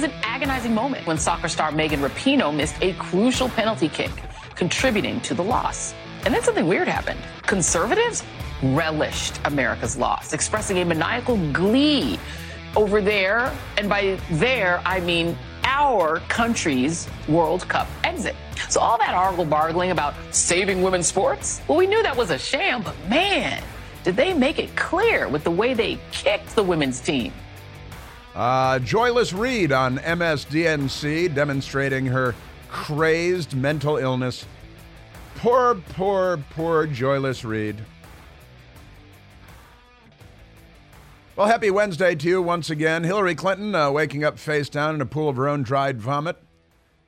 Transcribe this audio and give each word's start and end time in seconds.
was 0.00 0.10
an 0.10 0.18
agonizing 0.22 0.74
moment 0.74 1.06
when 1.06 1.18
soccer 1.18 1.46
star 1.46 1.70
Megan 1.70 2.00
Rapinoe 2.00 2.54
missed 2.54 2.74
a 2.80 2.94
crucial 2.94 3.50
penalty 3.50 3.86
kick, 3.86 4.10
contributing 4.54 5.20
to 5.20 5.34
the 5.34 5.44
loss. 5.44 5.92
And 6.24 6.32
then 6.32 6.42
something 6.42 6.66
weird 6.66 6.88
happened. 6.88 7.20
Conservatives 7.42 8.22
relished 8.62 9.38
America's 9.44 9.98
loss, 9.98 10.32
expressing 10.32 10.78
a 10.78 10.86
maniacal 10.86 11.36
glee 11.52 12.18
over 12.76 13.02
there. 13.02 13.54
And 13.76 13.90
by 13.90 14.18
there, 14.30 14.80
I 14.86 15.00
mean 15.00 15.36
our 15.64 16.20
country's 16.28 17.06
World 17.28 17.68
Cup 17.68 17.86
exit. 18.02 18.36
So 18.70 18.80
all 18.80 18.96
that 18.96 19.12
argle 19.12 19.44
bargling 19.44 19.90
about 19.90 20.14
saving 20.30 20.80
women's 20.80 21.08
sports, 21.08 21.60
well, 21.68 21.76
we 21.76 21.86
knew 21.86 22.02
that 22.02 22.16
was 22.16 22.30
a 22.30 22.38
sham, 22.38 22.82
but 22.82 22.96
man, 23.10 23.62
did 24.02 24.16
they 24.16 24.32
make 24.32 24.58
it 24.58 24.74
clear 24.76 25.28
with 25.28 25.44
the 25.44 25.50
way 25.50 25.74
they 25.74 25.98
kicked 26.10 26.56
the 26.56 26.62
women's 26.62 27.00
team. 27.00 27.34
Uh, 28.34 28.78
Joyless 28.78 29.32
Reid 29.32 29.72
on 29.72 29.98
MSDNC 29.98 31.34
demonstrating 31.34 32.06
her 32.06 32.34
crazed 32.68 33.54
mental 33.54 33.96
illness. 33.96 34.44
Poor, 35.36 35.74
poor, 35.74 36.42
poor 36.50 36.86
Joyless 36.86 37.44
Reid. 37.44 37.82
Well, 41.34 41.48
happy 41.48 41.70
Wednesday 41.70 42.14
to 42.14 42.28
you 42.28 42.42
once 42.42 42.70
again. 42.70 43.02
Hillary 43.02 43.34
Clinton 43.34 43.74
uh, 43.74 43.90
waking 43.90 44.24
up 44.24 44.38
face 44.38 44.68
down 44.68 44.94
in 44.94 45.00
a 45.00 45.06
pool 45.06 45.28
of 45.28 45.36
her 45.36 45.48
own 45.48 45.62
dried 45.62 46.00
vomit. 46.00 46.36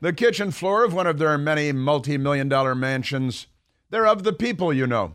The 0.00 0.12
kitchen 0.12 0.50
floor 0.50 0.84
of 0.84 0.94
one 0.94 1.06
of 1.06 1.18
their 1.18 1.36
many 1.38 1.70
multi 1.70 2.16
million 2.16 2.48
dollar 2.48 2.74
mansions. 2.74 3.46
They're 3.90 4.06
of 4.06 4.24
the 4.24 4.32
people, 4.32 4.72
you 4.72 4.86
know. 4.86 5.12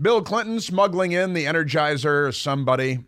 Bill 0.00 0.22
Clinton 0.22 0.60
smuggling 0.60 1.12
in 1.12 1.32
the 1.32 1.46
Energizer 1.46 2.32
somebody. 2.34 3.00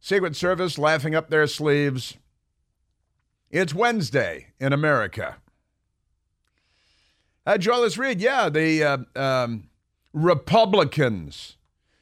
Secret 0.00 0.36
Service 0.36 0.78
laughing 0.78 1.14
up 1.14 1.30
their 1.30 1.46
sleeves. 1.46 2.16
It's 3.50 3.74
Wednesday 3.74 4.48
in 4.60 4.72
America. 4.72 5.36
Uh, 7.46 7.58
Joyless 7.58 7.96
Reid, 7.96 8.20
yeah, 8.20 8.48
the 8.48 8.84
uh, 8.84 8.98
um, 9.20 9.70
Republicans 10.12 11.56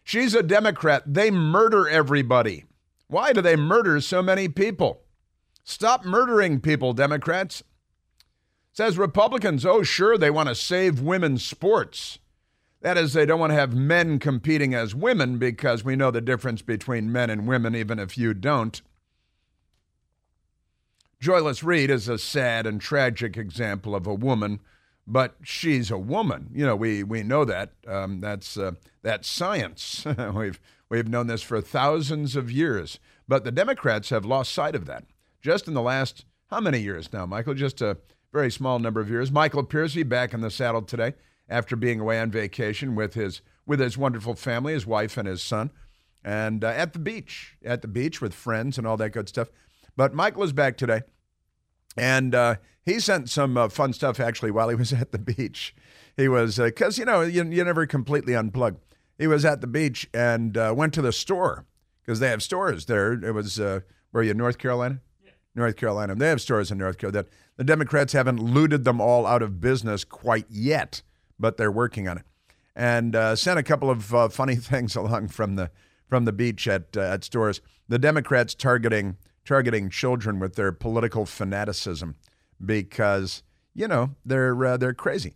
She's 0.06 0.36
a 0.36 0.42
Democrat. 0.44 1.02
They 1.04 1.32
murder 1.32 1.88
everybody. 1.88 2.64
Why 3.08 3.32
do 3.32 3.40
they 3.40 3.56
murder 3.56 4.00
so 4.00 4.22
many 4.22 4.46
people? 4.48 5.00
Stop 5.64 6.04
murdering 6.04 6.60
people, 6.60 6.92
Democrats. 6.92 7.64
Says 8.72 8.98
Republicans, 8.98 9.66
oh, 9.66 9.82
sure, 9.82 10.16
they 10.16 10.30
want 10.30 10.48
to 10.48 10.54
save 10.54 11.00
women's 11.00 11.44
sports. 11.44 12.20
That 12.86 12.96
is, 12.96 13.14
they 13.14 13.26
don't 13.26 13.40
want 13.40 13.50
to 13.50 13.58
have 13.58 13.74
men 13.74 14.20
competing 14.20 14.72
as 14.72 14.94
women 14.94 15.38
because 15.38 15.82
we 15.82 15.96
know 15.96 16.12
the 16.12 16.20
difference 16.20 16.62
between 16.62 17.10
men 17.10 17.30
and 17.30 17.48
women, 17.48 17.74
even 17.74 17.98
if 17.98 18.16
you 18.16 18.32
don't. 18.32 18.80
Joyless 21.18 21.64
Reid 21.64 21.90
is 21.90 22.08
a 22.08 22.16
sad 22.16 22.64
and 22.64 22.80
tragic 22.80 23.36
example 23.36 23.96
of 23.96 24.06
a 24.06 24.14
woman 24.14 24.60
but 25.04 25.34
she's 25.42 25.90
a 25.90 25.98
woman. 25.98 26.50
You 26.52 26.64
know, 26.64 26.76
we 26.76 27.02
we 27.02 27.22
know 27.22 27.44
that. 27.44 27.72
Um, 27.88 28.20
that's 28.20 28.56
uh, 28.56 28.72
that's 29.02 29.28
science. 29.28 30.04
we've 30.34 30.60
we've 30.88 31.08
known 31.08 31.26
this 31.26 31.42
for 31.42 31.60
thousands 31.60 32.36
of 32.36 32.52
years. 32.52 33.00
But 33.26 33.42
the 33.42 33.52
Democrats 33.52 34.10
have 34.10 34.24
lost 34.24 34.52
sight 34.52 34.76
of 34.76 34.86
that. 34.86 35.04
Just 35.40 35.66
in 35.66 35.74
the 35.74 35.82
last 35.82 36.24
how 36.50 36.60
many 36.60 36.80
years 36.80 37.12
now, 37.12 37.26
Michael? 37.26 37.54
Just 37.54 37.80
a 37.80 37.98
very 38.32 38.50
small 38.50 38.78
number 38.78 39.00
of 39.00 39.10
years. 39.10 39.32
Michael 39.32 39.64
Piercy 39.64 40.04
back 40.04 40.32
in 40.32 40.40
the 40.40 40.50
saddle 40.50 40.82
today 40.82 41.14
after 41.48 41.76
being 41.76 42.00
away 42.00 42.20
on 42.20 42.30
vacation 42.30 42.94
with 42.94 43.14
his 43.14 43.40
with 43.66 43.80
his 43.80 43.98
wonderful 43.98 44.34
family, 44.34 44.72
his 44.72 44.86
wife 44.86 45.16
and 45.16 45.26
his 45.26 45.42
son, 45.42 45.70
and 46.22 46.62
uh, 46.62 46.68
at 46.68 46.92
the 46.92 46.98
beach, 46.98 47.56
at 47.64 47.82
the 47.82 47.88
beach 47.88 48.20
with 48.20 48.32
friends 48.32 48.78
and 48.78 48.86
all 48.86 48.96
that 48.96 49.10
good 49.10 49.28
stuff. 49.28 49.48
But 49.96 50.14
Michael 50.14 50.44
is 50.44 50.52
back 50.52 50.76
today, 50.76 51.02
and 51.96 52.34
uh, 52.34 52.56
he 52.84 53.00
sent 53.00 53.28
some 53.28 53.56
uh, 53.56 53.68
fun 53.68 53.92
stuff 53.92 54.20
actually 54.20 54.50
while 54.50 54.68
he 54.68 54.76
was 54.76 54.92
at 54.92 55.12
the 55.12 55.18
beach. 55.18 55.74
He 56.16 56.28
was 56.28 56.56
because 56.56 56.98
uh, 56.98 57.02
you 57.02 57.06
know 57.06 57.20
you, 57.22 57.44
you 57.44 57.64
never 57.64 57.86
completely 57.86 58.32
unplug. 58.32 58.76
He 59.18 59.26
was 59.26 59.44
at 59.44 59.60
the 59.60 59.66
beach 59.66 60.08
and 60.12 60.56
uh, 60.56 60.74
went 60.76 60.94
to 60.94 61.02
the 61.02 61.12
store 61.12 61.66
because 62.02 62.20
they 62.20 62.28
have 62.28 62.42
stores 62.42 62.86
there. 62.86 63.12
It 63.12 63.32
was 63.32 63.58
uh, 63.58 63.80
where 64.10 64.22
you 64.22 64.34
North 64.34 64.58
Carolina, 64.58 65.00
yeah. 65.24 65.32
North 65.54 65.76
Carolina. 65.76 66.14
They 66.14 66.28
have 66.28 66.40
stores 66.40 66.70
in 66.70 66.78
North 66.78 66.98
Carolina. 66.98 67.26
The 67.56 67.64
Democrats 67.64 68.12
haven't 68.12 68.38
looted 68.38 68.84
them 68.84 69.00
all 69.00 69.26
out 69.26 69.42
of 69.42 69.60
business 69.60 70.04
quite 70.04 70.46
yet, 70.48 71.02
but 71.38 71.56
they're 71.56 71.72
working 71.72 72.08
on 72.08 72.18
it. 72.18 72.24
And 72.74 73.16
uh, 73.16 73.36
sent 73.36 73.58
a 73.58 73.62
couple 73.62 73.90
of 73.90 74.14
uh, 74.14 74.28
funny 74.28 74.56
things 74.56 74.96
along 74.96 75.28
from 75.28 75.56
the 75.56 75.70
from 76.08 76.24
the 76.24 76.32
beach 76.32 76.68
at 76.68 76.96
at 76.96 77.24
stores. 77.24 77.60
The 77.88 77.98
Democrats 77.98 78.54
targeting 78.54 79.16
targeting 79.44 79.88
children 79.88 80.38
with 80.38 80.56
their 80.56 80.72
political 80.72 81.24
fanaticism 81.24 82.16
because 82.64 83.42
you 83.74 83.88
know 83.88 84.14
they're 84.24 84.64
uh, 84.64 84.76
they're 84.76 84.94
crazy, 84.94 85.34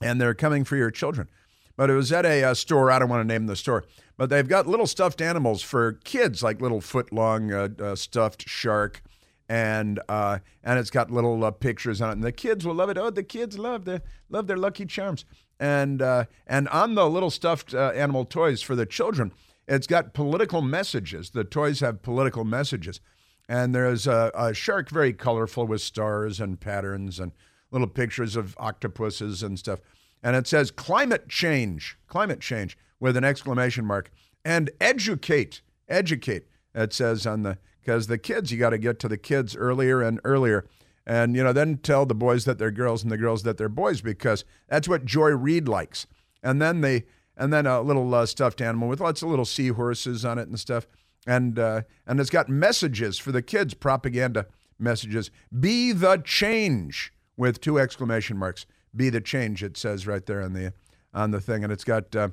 and 0.00 0.20
they're 0.20 0.34
coming 0.34 0.64
for 0.64 0.76
your 0.76 0.90
children. 0.90 1.28
But 1.76 1.90
it 1.90 1.94
was 1.94 2.10
at 2.10 2.26
a, 2.26 2.42
a, 2.42 2.50
uh, 2.50 2.54
store. 2.54 2.90
I 2.90 2.98
don't 2.98 3.08
want 3.08 3.20
to 3.20 3.32
name 3.32 3.46
the 3.46 3.54
store, 3.54 3.84
but 4.16 4.30
they've 4.30 4.48
got 4.48 4.66
little 4.66 4.86
stuffed 4.86 5.20
animals 5.20 5.62
for 5.62 5.92
kids, 6.04 6.42
like 6.42 6.60
little 6.60 6.80
foot 6.80 7.12
long 7.12 7.52
uh, 7.52 7.68
uh, 7.80 7.94
stuffed 7.94 8.48
shark, 8.48 9.02
and 9.48 10.00
uh, 10.08 10.38
and 10.62 10.78
it's 10.78 10.90
got 10.90 11.10
little 11.10 11.44
uh, 11.44 11.50
pictures 11.50 12.00
on 12.00 12.10
it, 12.10 12.12
and 12.12 12.24
the 12.24 12.32
kids 12.32 12.66
will 12.66 12.74
love 12.74 12.90
it. 12.90 12.98
Oh, 12.98 13.10
the 13.10 13.22
kids 13.22 13.58
love 13.58 13.84
the 13.84 14.02
love 14.28 14.46
their 14.46 14.56
Lucky 14.56 14.86
Charms, 14.86 15.24
and 15.58 16.02
uh, 16.02 16.24
and 16.46 16.68
on 16.68 16.94
the 16.94 17.08
little 17.08 17.30
stuffed 17.30 17.74
animal 17.74 18.24
toys 18.24 18.62
for 18.62 18.76
the 18.76 18.86
children, 18.86 19.32
it's 19.68 19.86
got 19.86 20.14
political 20.14 20.62
messages. 20.62 21.30
The 21.30 21.44
toys 21.44 21.80
have 21.80 22.02
political 22.02 22.44
messages. 22.44 23.00
And 23.48 23.74
there's 23.74 24.06
a, 24.06 24.30
a, 24.34 24.52
shark, 24.52 24.90
very 24.90 25.12
colorful 25.14 25.66
with 25.66 25.80
stars 25.80 26.38
and 26.38 26.60
patterns 26.60 27.18
and 27.18 27.32
little 27.70 27.86
pictures 27.86 28.36
of 28.36 28.54
octopuses 28.58 29.42
and 29.42 29.58
stuff. 29.58 29.80
And 30.22 30.36
it 30.36 30.46
says 30.46 30.70
climate 30.70 31.28
change, 31.28 31.98
climate 32.08 32.40
change 32.40 32.76
with 33.00 33.16
an 33.16 33.24
exclamation 33.24 33.86
mark, 33.86 34.10
and 34.44 34.70
educate, 34.80 35.62
educate. 35.88 36.46
It 36.74 36.92
says 36.92 37.26
on 37.26 37.42
the, 37.42 37.58
because 37.88 38.06
the 38.06 38.18
kids, 38.18 38.52
you 38.52 38.58
got 38.58 38.70
to 38.70 38.78
get 38.78 38.98
to 38.98 39.08
the 39.08 39.16
kids 39.16 39.56
earlier 39.56 40.02
and 40.02 40.20
earlier. 40.22 40.66
And, 41.06 41.34
you 41.34 41.42
know, 41.42 41.54
then 41.54 41.78
tell 41.78 42.04
the 42.04 42.14
boys 42.14 42.44
that 42.44 42.58
they're 42.58 42.70
girls 42.70 43.02
and 43.02 43.10
the 43.10 43.16
girls 43.16 43.44
that 43.44 43.56
they're 43.56 43.70
boys 43.70 44.02
because 44.02 44.44
that's 44.68 44.86
what 44.86 45.06
Joy 45.06 45.30
Reid 45.30 45.68
likes. 45.68 46.06
And 46.42 46.60
then 46.60 46.82
they, 46.82 47.06
and 47.34 47.50
then 47.50 47.64
a 47.64 47.80
little 47.80 48.14
uh, 48.14 48.26
stuffed 48.26 48.60
animal 48.60 48.88
with 48.88 49.00
lots 49.00 49.22
of 49.22 49.30
little 49.30 49.46
seahorses 49.46 50.22
on 50.22 50.38
it 50.38 50.48
and 50.48 50.60
stuff 50.60 50.86
and 51.26 51.58
uh, 51.58 51.82
and 52.06 52.20
it's 52.20 52.30
got 52.30 52.48
messages 52.48 53.18
for 53.18 53.32
the 53.32 53.42
kids, 53.42 53.74
propaganda 53.74 54.46
messages. 54.78 55.30
Be 55.58 55.92
the 55.92 56.22
change 56.24 57.12
with 57.36 57.60
two 57.60 57.78
exclamation 57.78 58.36
marks. 58.36 58.66
Be 58.94 59.10
the 59.10 59.20
change. 59.20 59.62
It 59.62 59.76
says 59.76 60.06
right 60.06 60.24
there 60.24 60.42
on 60.42 60.52
the 60.52 60.72
on 61.12 61.30
the 61.30 61.40
thing, 61.40 61.64
and 61.64 61.72
it's 61.72 61.84
got. 61.84 62.14
Uh, 62.14 62.28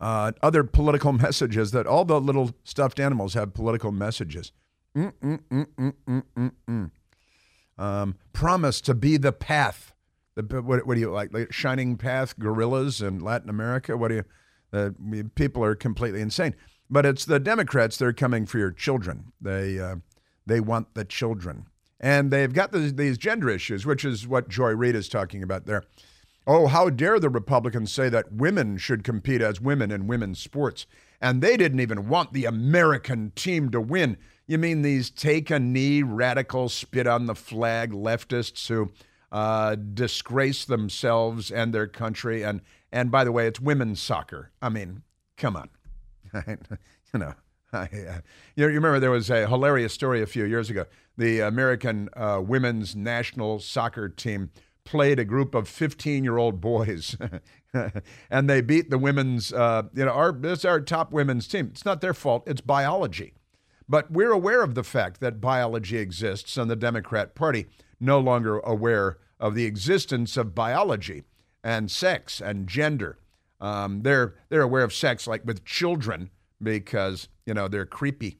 uh, 0.00 0.32
other 0.42 0.64
political 0.64 1.12
messages 1.26 1.70
that 1.72 1.86
all 1.86 2.04
the 2.04 2.20
little 2.20 2.52
stuffed 2.64 2.98
animals 2.98 3.34
have 3.34 3.54
political 3.54 3.92
messages. 3.92 4.52
Mm, 4.96 5.12
mm, 5.22 5.66
mm, 6.68 6.90
um, 7.78 8.16
promise 8.32 8.80
to 8.82 8.94
be 8.94 9.16
the 9.16 9.32
path. 9.32 9.94
The, 10.34 10.62
what, 10.62 10.86
what 10.86 10.94
do 10.94 11.00
you 11.00 11.10
like? 11.10 11.32
like? 11.32 11.52
Shining 11.52 11.96
path, 11.96 12.38
gorillas 12.38 13.00
in 13.00 13.20
Latin 13.20 13.48
America. 13.48 13.96
What 13.96 14.08
do 14.08 14.14
you? 14.16 14.24
Uh, 14.72 14.90
people 15.34 15.64
are 15.64 15.74
completely 15.74 16.20
insane. 16.20 16.54
But 16.88 17.06
it's 17.06 17.24
the 17.24 17.40
Democrats. 17.40 17.96
They're 17.96 18.12
coming 18.12 18.46
for 18.46 18.58
your 18.58 18.70
children. 18.72 19.32
They 19.40 19.78
uh, 19.78 19.96
they 20.46 20.60
want 20.60 20.94
the 20.94 21.04
children, 21.04 21.66
and 22.00 22.30
they've 22.30 22.52
got 22.52 22.72
the, 22.72 22.78
these 22.78 23.16
gender 23.16 23.48
issues, 23.48 23.86
which 23.86 24.04
is 24.04 24.26
what 24.26 24.48
Joy 24.48 24.70
Reid 24.70 24.96
is 24.96 25.08
talking 25.08 25.42
about 25.42 25.66
there. 25.66 25.84
Oh, 26.52 26.66
how 26.66 26.90
dare 26.90 27.20
the 27.20 27.28
Republicans 27.28 27.92
say 27.92 28.08
that 28.08 28.32
women 28.32 28.76
should 28.76 29.04
compete 29.04 29.40
as 29.40 29.60
women 29.60 29.92
in 29.92 30.08
women's 30.08 30.40
sports? 30.40 30.84
And 31.20 31.40
they 31.40 31.56
didn't 31.56 31.78
even 31.78 32.08
want 32.08 32.32
the 32.32 32.44
American 32.44 33.30
team 33.36 33.70
to 33.70 33.80
win. 33.80 34.16
You 34.48 34.58
mean 34.58 34.82
these 34.82 35.10
take 35.10 35.48
a 35.50 35.60
knee, 35.60 36.02
radical, 36.02 36.68
spit 36.68 37.06
on 37.06 37.26
the 37.26 37.36
flag 37.36 37.92
leftists 37.92 38.66
who 38.66 38.90
uh, 39.30 39.76
disgrace 39.76 40.64
themselves 40.64 41.52
and 41.52 41.72
their 41.72 41.86
country? 41.86 42.42
And 42.42 42.62
and 42.90 43.12
by 43.12 43.22
the 43.22 43.30
way, 43.30 43.46
it's 43.46 43.60
women's 43.60 44.02
soccer. 44.02 44.50
I 44.60 44.70
mean, 44.70 45.02
come 45.36 45.54
on. 45.54 45.70
you 47.14 47.20
know, 47.20 47.34
I, 47.72 47.84
uh, 47.84 48.20
you, 48.56 48.66
remember 48.66 48.98
there 48.98 49.12
was 49.12 49.30
a 49.30 49.46
hilarious 49.46 49.92
story 49.92 50.20
a 50.20 50.26
few 50.26 50.46
years 50.46 50.68
ago. 50.68 50.86
The 51.16 51.42
American 51.42 52.08
uh, 52.16 52.42
women's 52.44 52.96
national 52.96 53.60
soccer 53.60 54.08
team 54.08 54.50
played 54.84 55.18
a 55.18 55.24
group 55.24 55.54
of 55.54 55.68
15 55.68 56.24
year 56.24 56.36
old 56.36 56.60
boys, 56.60 57.16
and 58.30 58.50
they 58.50 58.60
beat 58.60 58.90
the 58.90 58.98
women's. 58.98 59.52
Uh, 59.52 59.84
you 59.94 60.04
know, 60.04 60.12
our 60.12 60.32
this 60.32 60.64
our 60.64 60.80
top 60.80 61.12
women's 61.12 61.46
team. 61.46 61.68
It's 61.72 61.84
not 61.84 62.00
their 62.00 62.14
fault. 62.14 62.44
It's 62.46 62.60
biology, 62.60 63.34
but 63.88 64.10
we're 64.10 64.32
aware 64.32 64.62
of 64.62 64.74
the 64.74 64.84
fact 64.84 65.20
that 65.20 65.40
biology 65.40 65.98
exists, 65.98 66.56
and 66.56 66.70
the 66.70 66.76
Democrat 66.76 67.34
Party 67.34 67.66
no 68.00 68.18
longer 68.18 68.58
aware 68.60 69.18
of 69.38 69.54
the 69.54 69.64
existence 69.64 70.36
of 70.36 70.54
biology 70.54 71.24
and 71.62 71.90
sex 71.90 72.40
and 72.40 72.66
gender 72.66 73.18
um, 73.60 74.02
they're 74.02 74.34
they're 74.48 74.62
aware 74.62 74.82
of 74.82 74.92
sex 74.92 75.26
like 75.26 75.44
with 75.44 75.64
children 75.64 76.30
because 76.62 77.28
you 77.46 77.54
know 77.54 77.68
they're 77.68 77.86
creepy, 77.86 78.38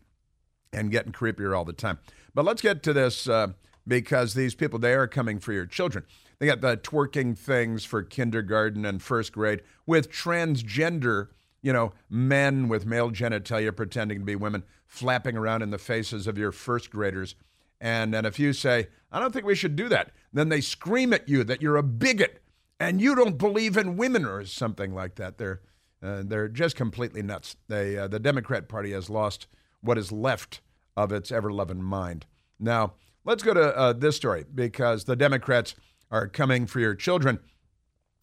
and 0.73 0.91
getting 0.91 1.13
creepier 1.13 1.57
all 1.57 1.65
the 1.65 1.73
time. 1.73 1.99
But 2.35 2.45
let's 2.45 2.63
get 2.63 2.83
to 2.85 2.93
this 2.93 3.29
uh, 3.29 3.49
because 3.87 4.35
these 4.35 4.55
people, 4.55 4.79
they 4.79 4.95
are 4.95 5.07
coming 5.07 5.39
for 5.39 5.53
your 5.53 5.67
children. 5.67 6.05
They 6.41 6.47
got 6.47 6.63
the 6.63 6.79
twerking 6.79 7.37
things 7.37 7.85
for 7.85 8.03
kindergarten 8.03 8.87
and 8.87 9.03
first 9.03 9.33
grade 9.33 9.61
with 9.87 10.11
transgender, 10.11 11.29
you 11.61 11.73
know, 11.73 11.93
men 12.09 12.67
with 12.67 12.87
male 12.87 13.11
genitalia 13.11 13.77
pretending 13.77 14.21
to 14.21 14.25
be 14.25 14.37
women 14.37 14.65
flapping 14.87 15.37
around 15.37 15.61
in 15.61 15.71
the 15.71 15.79
faces 15.79 16.27
of 16.27 16.39
your 16.39 16.51
first 16.51 16.91
graders. 16.91 17.35
And, 17.79 18.15
and 18.15 18.27
if 18.27 18.39
you 18.39 18.55
say, 18.55 18.89
I 19.13 19.21
don't 19.21 19.33
think 19.33 19.45
we 19.45 19.55
should 19.55 19.77
do 19.77 19.89
that, 19.91 20.13
then 20.33 20.49
they 20.49 20.63
scream 20.63 21.13
at 21.13 21.29
you 21.29 21.45
that 21.45 21.61
you're 21.61 21.77
a 21.77 21.83
bigot 21.83 22.43
and 22.81 23.03
you 23.03 23.15
don't 23.15 23.37
believe 23.37 23.77
in 23.77 23.99
women 23.99 24.25
or 24.25 24.45
something 24.47 24.95
like 24.95 25.17
that. 25.17 25.37
They're, 25.37 25.61
uh, 26.03 26.23
they're 26.25 26.49
just 26.49 26.75
completely 26.75 27.23
nuts. 27.23 27.57
They, 27.69 27.99
uh, 27.99 28.09
the 28.09 28.19
Democrat 28.19 28.67
Party 28.67 28.93
has 28.93 29.11
lost 29.11 29.47
what 29.83 29.99
is 29.99 30.11
left 30.11 30.63
of 30.97 31.13
its 31.13 31.31
ever 31.31 31.53
loving 31.53 31.83
mind. 31.83 32.25
Now, 32.59 32.95
let's 33.27 33.43
go 33.43 33.53
to 33.53 33.77
uh, 33.77 33.93
this 33.93 34.17
story 34.17 34.47
because 34.55 35.05
the 35.05 35.17
Democrats 35.17 35.75
are 36.11 36.29
coming 36.29 36.67
for 36.67 36.81
your 36.81 36.95
children. 36.95 37.39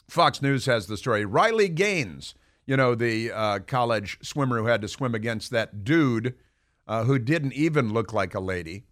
Fox 0.10 0.42
News 0.42 0.66
has 0.66 0.88
the 0.88 0.98
story. 0.98 1.26
Riley 1.26 1.70
Gaines, 1.70 2.36
you 2.66 2.78
know, 2.78 2.96
the 2.96 3.32
uh, 3.32 3.60
college 3.60 4.18
swimmer 4.22 4.58
who 4.60 4.68
had 4.68 4.82
to 4.82 4.88
swim 4.88 5.14
against 5.14 5.52
that 5.52 5.84
dude 5.84 6.36
uh, 6.88 7.04
who 7.04 7.20
didn't 7.20 7.54
even 7.54 7.94
look 7.94 8.14
like 8.14 8.34
a 8.34 8.40
lady 8.40 8.84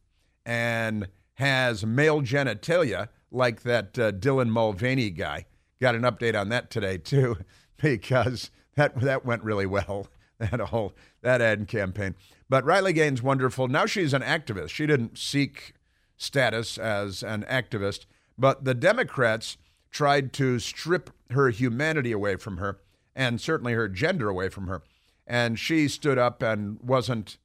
and 0.45 1.07
has 1.35 1.85
male 1.85 2.21
genitalia 2.21 3.09
like 3.31 3.63
that 3.63 3.97
uh, 3.97 4.11
Dylan 4.11 4.49
Mulvaney 4.49 5.09
guy. 5.09 5.45
Got 5.81 5.95
an 5.95 6.03
update 6.03 6.39
on 6.39 6.49
that 6.49 6.69
today, 6.69 6.97
too, 6.97 7.37
because 7.77 8.51
that, 8.75 8.99
that 9.01 9.25
went 9.25 9.43
really 9.43 9.65
well. 9.65 10.07
That 10.37 10.59
whole 10.59 10.93
that 11.21 11.39
ad 11.39 11.69
campaign. 11.69 12.13
But 12.49 12.65
Riley 12.65 12.91
Gaines 12.91 13.23
wonderful. 13.23 13.69
Now 13.69 13.85
she's 13.85 14.13
an 14.13 14.21
activist. 14.21 14.67
She 14.67 14.85
didn't 14.85 15.17
seek 15.17 15.75
status 16.17 16.77
as 16.77 17.23
an 17.23 17.45
activist. 17.49 18.05
But 18.37 18.65
the 18.65 18.73
Democrats 18.73 19.57
tried 19.91 20.33
to 20.33 20.59
strip 20.59 21.09
her 21.31 21.49
humanity 21.49 22.11
away 22.11 22.35
from 22.35 22.57
her 22.57 22.79
and 23.15 23.39
certainly 23.39 23.73
her 23.73 23.87
gender 23.87 24.29
away 24.29 24.49
from 24.49 24.67
her. 24.67 24.83
And 25.25 25.57
she 25.57 25.87
stood 25.87 26.17
up 26.17 26.41
and 26.43 26.79
wasn't 26.81 27.37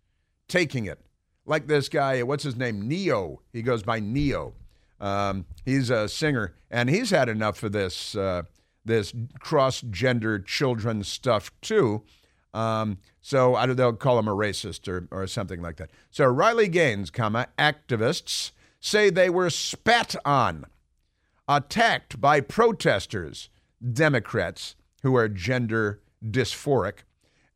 taking 0.49 0.87
it. 0.87 1.01
Like 1.47 1.67
this 1.69 1.89
guy, 1.89 2.23
what's 2.23 2.45
his 2.45 2.57
name? 2.57 2.87
Ne-Yo. 2.87 3.41
He 3.53 3.63
goes 3.63 3.83
by 3.83 4.01
Ne-Yo. 4.01 4.55
Um, 5.01 5.47
he's 5.65 5.89
a 5.89 6.09
singer, 6.09 6.55
and 6.71 6.91
he's 6.91 7.11
had 7.11 7.31
enough 7.31 7.63
of 7.63 7.73
this 7.73 8.15
uh, 8.15 8.43
this 8.85 9.15
cross 9.39 9.81
gender 9.91 10.39
children 10.39 11.03
stuff 11.05 11.51
too. 11.63 12.03
Um, 12.53 12.99
so 13.23 13.55
I, 13.55 13.67
don't, 13.67 13.77
they'll 13.77 13.93
call 13.93 14.19
him 14.19 14.29
a 14.29 14.35
racist 14.35 14.89
or, 14.89 15.07
or 15.11 15.27
something 15.27 15.63
like 15.63 15.77
that. 15.77 15.91
So 16.11 16.27
Riley 16.27 16.69
Gaines, 16.69 17.11
comma 17.11 17.47
activists 17.59 18.51
say 18.81 19.09
they 19.09 19.31
were 19.31 19.51
spat 19.51 20.17
on 20.25 20.67
attacked 21.51 22.21
by 22.21 22.41
protesters, 22.41 23.49
Democrats 23.93 24.77
who 25.03 25.17
are 25.17 25.29
gender 25.29 26.01
dysphoric, 26.25 26.99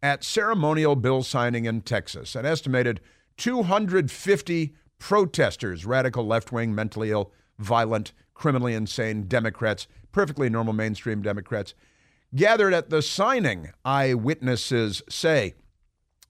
at 0.03 0.25
ceremonial 0.25 0.97
bill 0.97 1.23
signing 1.23 1.65
in 1.65 1.81
Texas. 1.81 2.35
An 2.35 2.45
estimated 2.45 3.01
250 3.37 4.75
protesters, 4.99 5.87
radical 5.87 6.27
left 6.27 6.51
wing, 6.51 6.75
mentally 6.75 7.13
ill, 7.13 7.31
violent, 7.59 8.13
criminally 8.35 8.75
insane 8.75 9.29
Democrats, 9.29 9.87
perfectly 10.11 10.51
normal 10.51 10.75
mainstream 10.75 11.23
Democrats, 11.23 11.73
gathered 12.35 12.75
at 12.75 12.91
the 12.91 13.01
signing, 13.01 13.71
eyewitnesses 13.85 15.03
say. 15.09 15.55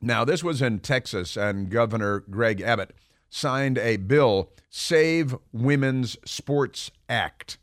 Now, 0.03 0.27
this 0.27 0.45
was 0.45 0.61
in 0.61 0.81
Texas, 0.81 1.35
and 1.35 1.71
Governor 1.71 2.21
Greg 2.29 2.61
Abbott 2.61 2.95
signed 3.35 3.79
a 3.79 3.97
bill, 3.97 4.53
Save 4.71 5.35
Women's 5.53 6.17
Sports 6.25 6.93
Act, 7.09 7.59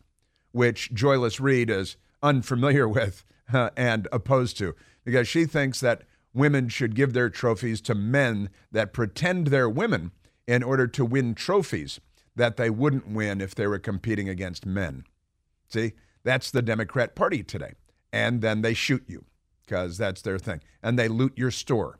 which 0.52 0.94
Joyless 0.94 1.40
Reid 1.40 1.70
is 1.70 1.96
unfamiliar 2.22 2.88
with 2.90 3.24
uh, 3.54 3.70
and 3.78 4.08
opposed 4.12 4.58
to 4.58 4.76
because 5.06 5.30
she 5.30 5.46
thinks 5.46 5.80
that 5.80 6.04
women 6.34 6.68
should 6.68 6.94
give 6.94 7.14
their 7.14 7.30
trophies 7.30 7.80
to 7.82 7.96
men 7.96 8.50
that 8.72 8.92
pretend 8.92 9.48
they're 9.48 9.70
women 9.70 10.12
in 10.46 10.62
order 10.62 10.88
to 10.88 11.06
win 11.06 11.34
trophies 11.34 12.02
that 12.36 12.58
they 12.58 12.70
wouldn't 12.70 13.08
win 13.08 13.40
if 13.40 13.56
they 13.56 13.68
were 13.68 13.80
competing 13.80 14.28
against 14.28 14.66
men. 14.66 15.06
See, 15.70 15.94
that's 16.24 16.52
the 16.52 16.62
Democrat 16.62 17.16
Party 17.16 17.44
today. 17.44 17.74
And 18.12 18.42
then 18.42 18.62
they 18.62 18.74
shoot 18.74 19.04
you 19.08 19.24
because 19.66 19.98
that's 19.98 20.22
their 20.22 20.38
thing. 20.38 20.62
And 20.84 21.00
they 21.00 21.08
loot 21.08 21.38
your 21.38 21.52
store. 21.52 22.00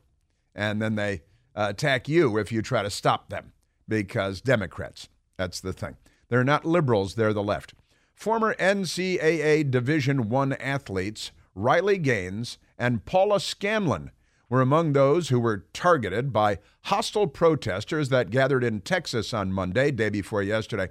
And 0.54 0.80
then 0.80 0.94
they 0.94 1.22
uh, 1.54 1.68
attack 1.70 2.06
you 2.06 2.36
if 2.36 2.52
you 2.52 2.60
try 2.60 2.82
to 2.82 2.90
stop 2.90 3.30
them 3.30 3.52
because 3.92 4.40
Democrats. 4.40 5.08
That's 5.36 5.60
the 5.60 5.72
thing. 5.72 5.96
They're 6.28 6.44
not 6.44 6.64
liberals, 6.64 7.14
they're 7.14 7.34
the 7.34 7.42
left. 7.42 7.74
Former 8.14 8.54
NCAA 8.54 9.70
Division 9.70 10.30
One 10.30 10.54
athletes 10.54 11.30
Riley 11.54 11.98
Gaines 11.98 12.56
and 12.78 13.04
Paula 13.04 13.38
Scanlon 13.38 14.10
were 14.48 14.62
among 14.62 14.92
those 14.92 15.28
who 15.28 15.38
were 15.38 15.66
targeted 15.74 16.32
by 16.32 16.58
hostile 16.84 17.26
protesters 17.26 18.08
that 18.08 18.30
gathered 18.30 18.64
in 18.64 18.80
Texas 18.80 19.34
on 19.34 19.52
Monday, 19.52 19.90
day 19.90 20.08
before 20.08 20.42
yesterday, 20.42 20.88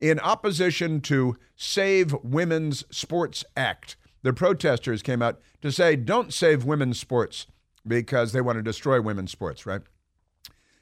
in 0.00 0.20
opposition 0.20 1.00
to 1.00 1.36
Save 1.56 2.14
Women's 2.22 2.84
Sports 2.96 3.44
Act. 3.56 3.96
The 4.22 4.32
protesters 4.32 5.02
came 5.02 5.22
out 5.22 5.40
to 5.62 5.72
say, 5.72 5.96
don't 5.96 6.32
save 6.32 6.64
women's 6.64 7.00
sports 7.00 7.46
because 7.86 8.32
they 8.32 8.40
want 8.40 8.56
to 8.56 8.62
destroy 8.62 9.00
women's 9.00 9.32
sports, 9.32 9.66
right? 9.66 9.82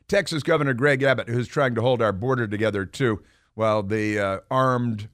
Texas 0.06 0.42
Governor 0.42 0.74
Greg 0.74 1.02
Abbott, 1.02 1.28
who's 1.28 1.48
trying 1.48 1.74
to 1.74 1.80
hold 1.80 2.02
our 2.02 2.12
border 2.12 2.46
together 2.46 2.84
too, 2.84 3.22
while 3.54 3.82
the 3.82 4.18
uh, 4.18 4.40
armed 4.50 5.08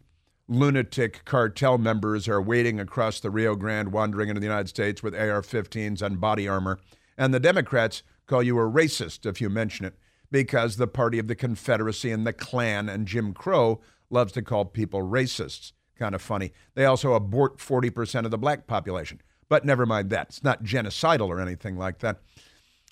lunatic 0.49 1.25
cartel 1.25 1.79
members 1.79 2.29
are 2.29 2.43
waiting 2.43 2.81
across 2.81 3.21
the 3.21 3.31
Rio 3.31 3.55
Grande, 3.55 3.93
wandering 3.93 4.29
into 4.29 4.41
the 4.41 4.47
United 4.47 4.69
States 4.69 5.03
with 5.03 5.15
AR 5.15 5.43
15s 5.43 6.03
and 6.03 6.21
body 6.21 6.49
armor. 6.49 6.81
And 7.17 7.33
the 7.33 7.39
Democrats 7.39 8.03
call 8.27 8.43
you 8.43 8.59
a 8.59 8.63
racist 8.63 9.27
if 9.27 9.41
you 9.41 9.49
mention 9.49 9.87
it, 9.87 9.95
because 10.31 10.77
the 10.77 10.89
party 10.89 11.21
of 11.21 11.29
the 11.29 11.37
Confederacy 11.37 12.11
and 12.11 12.27
the 12.27 12.33
Klan 12.33 12.89
and 12.89 13.07
Jim 13.07 13.33
Crow 13.33 13.81
loves 14.11 14.33
to 14.33 14.43
call 14.43 14.65
people 14.65 15.03
racists. 15.03 15.73
Kind 15.97 16.17
of 16.17 16.23
funny. 16.23 16.53
They 16.75 16.85
also 16.85 17.13
abort 17.13 17.59
40% 17.59 18.25
of 18.25 18.33
the 18.33 18.39
black 18.39 18.67
population. 18.67 19.21
But 19.49 19.65
never 19.65 19.87
mind 19.87 20.11
that. 20.11 20.29
It's 20.29 20.43
not 20.43 20.65
genocidal 20.65 21.29
or 21.29 21.41
anything 21.41 21.77
like 21.77 21.99
that. 21.99 22.21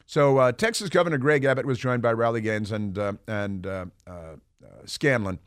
So 0.08 0.38
uh, 0.38 0.52
Texas 0.52 0.88
Governor 0.88 1.18
Greg 1.18 1.44
Abbott 1.44 1.66
was 1.66 1.78
joined 1.78 2.00
by 2.00 2.14
Riley 2.14 2.40
Gaines 2.40 2.72
and 2.72 2.98
uh, 2.98 3.12
and 3.28 3.66
uh, 3.66 3.84
uh, 4.06 4.36
Scanlon 4.86 5.38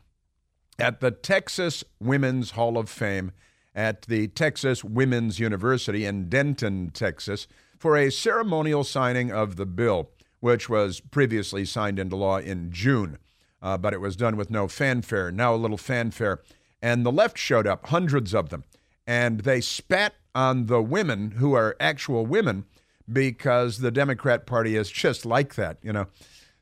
at 0.78 1.00
the 1.00 1.10
Texas 1.10 1.82
Women's 1.98 2.52
Hall 2.52 2.78
of 2.78 2.88
Fame 2.88 3.32
at 3.74 4.02
the 4.02 4.28
Texas 4.28 4.84
Women's 4.84 5.40
University 5.40 6.04
in 6.04 6.28
Denton, 6.28 6.90
Texas, 6.90 7.48
for 7.76 7.96
a 7.96 8.08
ceremonial 8.08 8.84
signing 8.84 9.32
of 9.32 9.56
the 9.56 9.66
bill, 9.66 10.10
which 10.38 10.68
was 10.68 11.00
previously 11.00 11.64
signed 11.64 11.98
into 11.98 12.14
law 12.14 12.38
in 12.38 12.70
June, 12.70 13.18
uh, 13.62 13.76
but 13.76 13.92
it 13.92 14.00
was 14.00 14.14
done 14.14 14.36
with 14.36 14.48
no 14.48 14.68
fanfare. 14.68 15.32
Now 15.32 15.52
a 15.52 15.56
little 15.56 15.76
fanfare, 15.76 16.40
and 16.80 17.04
the 17.04 17.10
left 17.10 17.36
showed 17.36 17.66
up, 17.66 17.86
hundreds 17.86 18.32
of 18.32 18.50
them, 18.50 18.62
and 19.08 19.40
they 19.40 19.60
spat 19.60 20.14
on 20.36 20.66
the 20.66 20.80
women 20.80 21.32
who 21.32 21.52
are 21.52 21.74
actual 21.80 22.24
women 22.24 22.64
because 23.12 23.78
the 23.78 23.90
Democrat 23.90 24.46
Party 24.46 24.76
is 24.76 24.90
just 24.90 25.24
like 25.26 25.54
that, 25.54 25.78
you 25.82 25.92
know. 25.92 26.06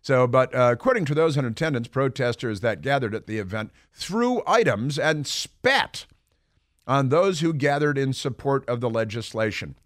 So, 0.03 0.27
but 0.27 0.55
uh, 0.55 0.71
according 0.73 1.05
to 1.07 1.15
those 1.15 1.37
in 1.37 1.45
attendance, 1.45 1.89
protesters 1.89 2.61
that 2.61 2.81
gathered 2.81 3.15
at 3.15 3.27
the 3.27 3.39
event 3.39 3.71
threw 3.93 4.43
items 4.47 4.99
and 4.99 5.27
spat 5.27 6.07
on 6.87 7.09
those 7.09 7.41
who 7.41 7.53
gathered 7.53 7.99
in 7.99 8.13
support 8.13 8.67
of 8.69 8.81
the 8.81 8.91
legislation. 8.91 9.77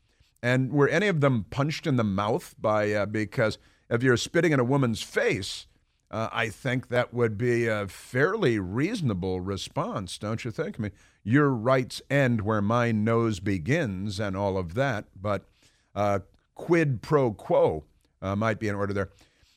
And 0.43 0.73
were 0.73 0.89
any 0.89 1.09
of 1.09 1.21
them 1.21 1.47
punched 1.51 1.87
in 1.87 1.97
the 1.97 2.05
mouth 2.05 2.55
by, 2.61 2.93
uh, 2.93 3.07
because 3.07 3.59
if 3.91 4.03
you're 4.03 4.17
spitting 4.17 4.53
in 4.53 4.61
a 4.61 4.65
woman's 4.65 5.03
face, 5.03 5.67
uh, 6.11 6.29
I 6.33 6.49
think 6.49 6.89
that 6.89 7.13
would 7.13 7.37
be 7.37 7.67
a 7.67 7.89
fairly 7.89 8.59
reasonable 8.59 9.41
response, 9.41 10.17
don't 10.17 10.45
you 10.45 10.51
think? 10.51 10.77
I 10.79 10.83
mean, 10.83 10.93
your 11.25 11.51
rights 11.51 12.03
end 12.09 12.43
where 12.43 12.63
my 12.63 12.93
nose 12.93 13.41
begins 13.41 14.21
and 14.21 14.37
all 14.37 14.57
of 14.57 14.75
that, 14.75 15.07
but 15.21 15.49
uh, 15.95 16.21
quid 16.55 17.03
pro 17.03 17.33
quo 17.33 17.85
uh, 18.23 18.37
might 18.37 18.59
be 18.59 18.69
in 18.69 18.75
order 18.75 18.93
there. 18.93 19.11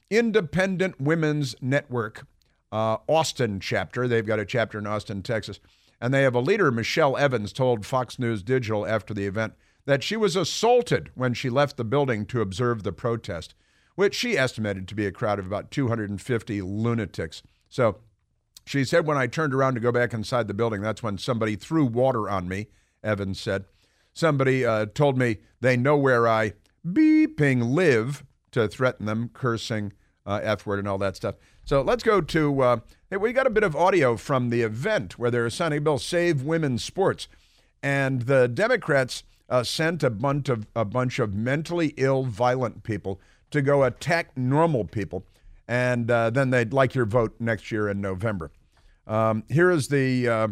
Independent 0.10 1.00
Women's 1.01 1.56
Network, 1.62 2.27
uh, 2.72 2.98
Austin 3.08 3.60
chapter. 3.60 4.08
They've 4.08 4.25
got 4.25 4.39
a 4.39 4.46
chapter 4.46 4.77
in 4.77 4.88
Austin, 4.88 5.22
Texas. 5.22 5.60
And 6.00 6.13
they 6.13 6.22
have 6.22 6.36
a 6.36 6.39
leader, 6.39 6.72
Michelle 6.72 7.18
Evans, 7.18 7.51
told 7.51 7.86
Fox 7.86 8.20
News 8.20 8.44
Digital 8.44 8.86
after 8.86 9.13
the 9.13 9.25
event 9.25 9.54
that 9.86 10.04
she 10.04 10.16
was 10.16 10.36
assaulted 10.36 11.10
when 11.16 11.34
she 11.34 11.50
left 11.50 11.77
the 11.77 11.84
building 11.84 12.25
to 12.27 12.42
observe 12.42 12.84
the 12.84 12.92
protest, 12.92 13.56
which 13.96 14.13
she 14.13 14.38
estimated 14.38 14.88
to 14.88 14.96
be 14.96 15.06
a 15.06 15.12
crowd 15.12 15.39
of 15.39 15.48
about 15.48 15.72
250 15.72 16.62
lunatics. 16.62 17.42
So 17.70 17.98
she 18.66 18.84
said, 18.84 19.08
When 19.08 19.18
I 19.18 19.27
turned 19.27 19.54
around 19.54 19.74
to 19.74 19.80
go 19.80 19.92
back 19.92 20.13
inside 20.13 20.48
the 20.48 20.54
building, 20.54 20.82
that's 20.82 21.01
when 21.01 21.18
somebody 21.18 21.56
threw 21.56 21.86
water 21.86 22.30
on 22.30 22.48
me, 22.48 22.68
Evans 23.04 23.39
said. 23.39 23.66
Somebody 24.13 24.66
uh, 24.66 24.88
told 24.88 25.18
me 25.18 25.38
they 25.62 25.77
know 25.77 25.98
where 25.98 26.27
I 26.27 26.54
beeping 26.94 27.74
live 27.74 28.24
to 28.51 28.67
threaten 28.67 29.06
them, 29.06 29.29
cursing 29.34 29.94
uh, 30.25 30.39
F 30.44 30.65
word 30.65 30.79
and 30.79 30.88
all 30.88 30.98
that 30.98 31.15
stuff. 31.15 31.36
So 31.63 31.82
let's 31.82 32.03
go 32.03 32.22
to, 32.22 32.62
uh, 32.62 32.77
hey, 33.10 33.17
we 33.17 33.34
got 33.34 33.48
a 33.48 33.50
bit 33.50 33.63
of 33.63 33.75
audio 33.75 34.15
from 34.15 34.50
the 34.50 34.62
event 34.62 35.20
where 35.20 35.29
they're 35.29 35.50
signing 35.50 35.79
a 35.79 35.82
bill, 35.82 35.98
Save 35.98 36.44
Women's 36.44 36.84
Sports. 36.84 37.27
And 37.84 38.24
the 38.24 38.48
Democrats 38.48 39.24
uh, 39.50 39.63
sent 39.63 40.03
a 40.03 40.10
bunch, 40.10 40.50
of, 40.50 40.65
a 40.75 40.86
bunch 40.86 41.20
of 41.20 41.34
mentally 41.34 41.94
ill, 41.98 42.24
violent 42.24 42.84
people 42.84 43.20
to 43.51 43.62
go 43.62 43.84
attack 43.84 44.36
normal 44.38 44.86
people. 44.86 45.25
And 45.67 46.10
uh, 46.10 46.29
then 46.29 46.50
they'd 46.50 46.74
like 46.74 46.96
your 46.96 47.06
vote 47.06 47.36
next 47.39 47.72
year 47.72 47.89
in 47.89 48.00
November. 48.01 48.51
Um, 49.06 49.44
here 49.50 49.70
is 49.70 49.89
the, 49.89 50.27
uh, 50.27 50.48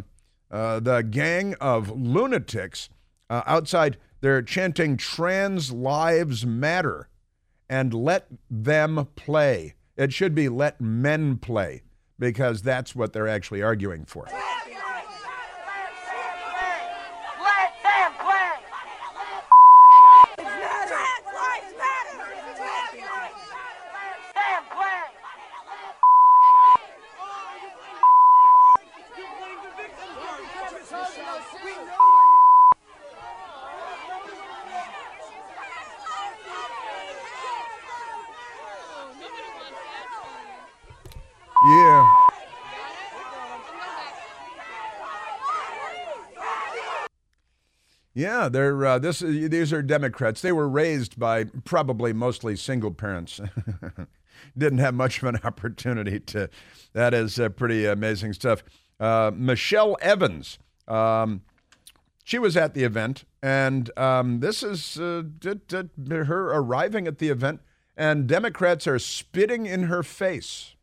uh, 0.51 0.79
the 0.79 1.01
gang 1.01 1.55
of 1.61 1.91
lunatics 1.91 2.89
outside. 3.29 3.97
They're 4.25 4.41
chanting 4.41 4.97
Trans 4.97 5.71
Lives 5.71 6.47
Matter 6.47 7.09
and 7.69 7.93
let 7.93 8.25
them 8.49 9.07
play. 9.15 9.75
It 9.97 10.13
should 10.13 10.33
be 10.33 10.49
let 10.49 10.81
men 10.81 11.37
play 11.37 11.83
because 12.17 12.63
that's 12.63 12.95
what 12.95 13.13
they're 13.13 13.27
actually 13.27 13.61
arguing 13.61 14.03
for. 14.03 14.25
Yeah. 41.65 42.11
Yeah, 48.13 48.47
they're 48.47 48.85
uh, 48.85 48.99
this. 48.99 49.19
These 49.19 49.73
are 49.73 49.81
Democrats. 49.81 50.41
They 50.41 50.53
were 50.53 50.69
raised 50.69 51.19
by 51.19 51.45
probably 51.65 52.13
mostly 52.13 52.55
single 52.55 52.91
parents. 52.91 53.41
Didn't 54.57 54.77
have 54.77 54.93
much 54.93 55.17
of 55.17 55.25
an 55.25 55.39
opportunity 55.43 56.19
to. 56.21 56.49
That 56.93 57.13
is 57.13 57.39
uh, 57.39 57.49
pretty 57.49 57.85
amazing 57.85 58.33
stuff. 58.33 58.63
Uh, 58.99 59.31
Michelle 59.35 59.97
Evans, 60.01 60.59
um, 60.87 61.41
she 62.23 62.39
was 62.39 62.55
at 62.55 62.73
the 62.73 62.83
event, 62.83 63.25
and 63.43 63.91
um, 63.97 64.39
this 64.39 64.63
is 64.63 64.97
uh, 64.97 65.23
her 66.09 66.51
arriving 66.53 67.07
at 67.07 67.17
the 67.17 67.27
event, 67.27 67.59
and 67.97 68.27
Democrats 68.27 68.87
are 68.87 68.99
spitting 68.99 69.65
in 69.65 69.83
her 69.83 70.03
face. 70.03 70.75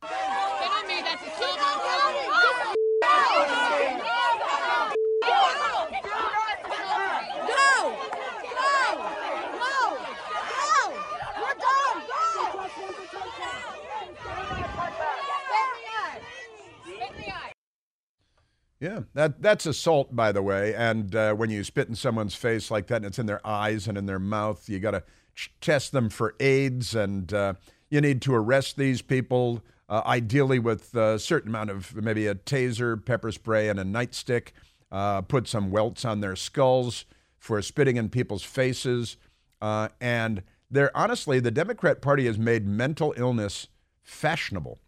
Yeah, 18.83 19.03
that 19.15 19.41
that's 19.41 19.65
assault, 19.65 20.17
by 20.17 20.33
the 20.33 20.43
way. 20.43 20.75
And 20.75 21.15
uh, 21.15 21.35
when 21.35 21.51
you 21.51 21.62
spit 21.62 21.89
in 21.89 21.95
someone's 21.95 22.35
face 22.35 22.69
like 22.69 22.89
that, 22.89 22.97
and 22.97 23.05
it's 23.05 23.19
in 23.21 23.27
their 23.27 23.47
eyes 23.47 23.87
and 23.87 23.97
in 23.97 24.07
their 24.07 24.19
mouth, 24.19 24.69
you 24.69 24.81
got 24.81 24.91
to 24.91 25.05
ch- 25.37 25.53
test 25.61 25.93
them 25.93 26.11
for 26.11 26.35
AIDS, 26.41 26.93
and 26.97 27.33
uh, 27.33 27.55
you 27.91 28.01
need 28.01 28.21
to 28.23 28.35
arrest 28.35 28.77
these 28.77 29.01
people, 29.01 29.62
uh, 29.89 30.03
ideally 30.05 30.59
with 30.59 30.97
a 30.97 31.17
certain 31.21 31.51
amount 31.51 31.71
of 31.71 31.95
maybe 31.95 32.27
a 32.27 32.35
taser, 32.35 33.03
pepper 33.07 33.31
spray, 33.31 33.69
and 33.69 33.79
a 33.79 33.85
nightstick. 33.85 34.49
Uh, 34.91 35.23
put 35.23 35.47
some 35.47 35.71
welts 35.71 36.05
on 36.05 36.21
their 36.21 36.35
skulls 36.35 37.05
for 37.39 37.62
spitting 37.62 37.97
in 37.97 38.09
people's 38.09 38.43
faces, 38.43 39.17
uh, 39.61 39.91
and 40.01 40.43
they're 40.73 40.95
honestly, 40.97 41.39
the 41.39 41.53
Democrat 41.53 42.03
Party 42.03 42.27
has 42.27 42.37
made 42.37 42.67
mental 42.67 43.15
illness 43.17 43.69
fashionable. 44.03 44.81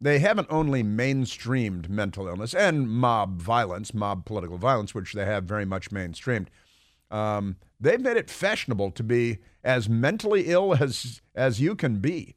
They 0.00 0.18
haven't 0.18 0.48
only 0.50 0.82
mainstreamed 0.82 1.88
mental 1.88 2.26
illness 2.26 2.54
and 2.54 2.88
mob 2.88 3.40
violence, 3.40 3.94
mob 3.94 4.24
political 4.26 4.58
violence, 4.58 4.94
which 4.94 5.12
they 5.12 5.24
have 5.24 5.44
very 5.44 5.64
much 5.64 5.90
mainstreamed. 5.90 6.48
Um, 7.10 7.56
they've 7.80 8.00
made 8.00 8.16
it 8.16 8.28
fashionable 8.28 8.90
to 8.92 9.02
be 9.02 9.38
as 9.62 9.88
mentally 9.88 10.46
ill 10.46 10.74
as 10.80 11.20
as 11.34 11.60
you 11.60 11.74
can 11.74 11.98
be. 11.98 12.34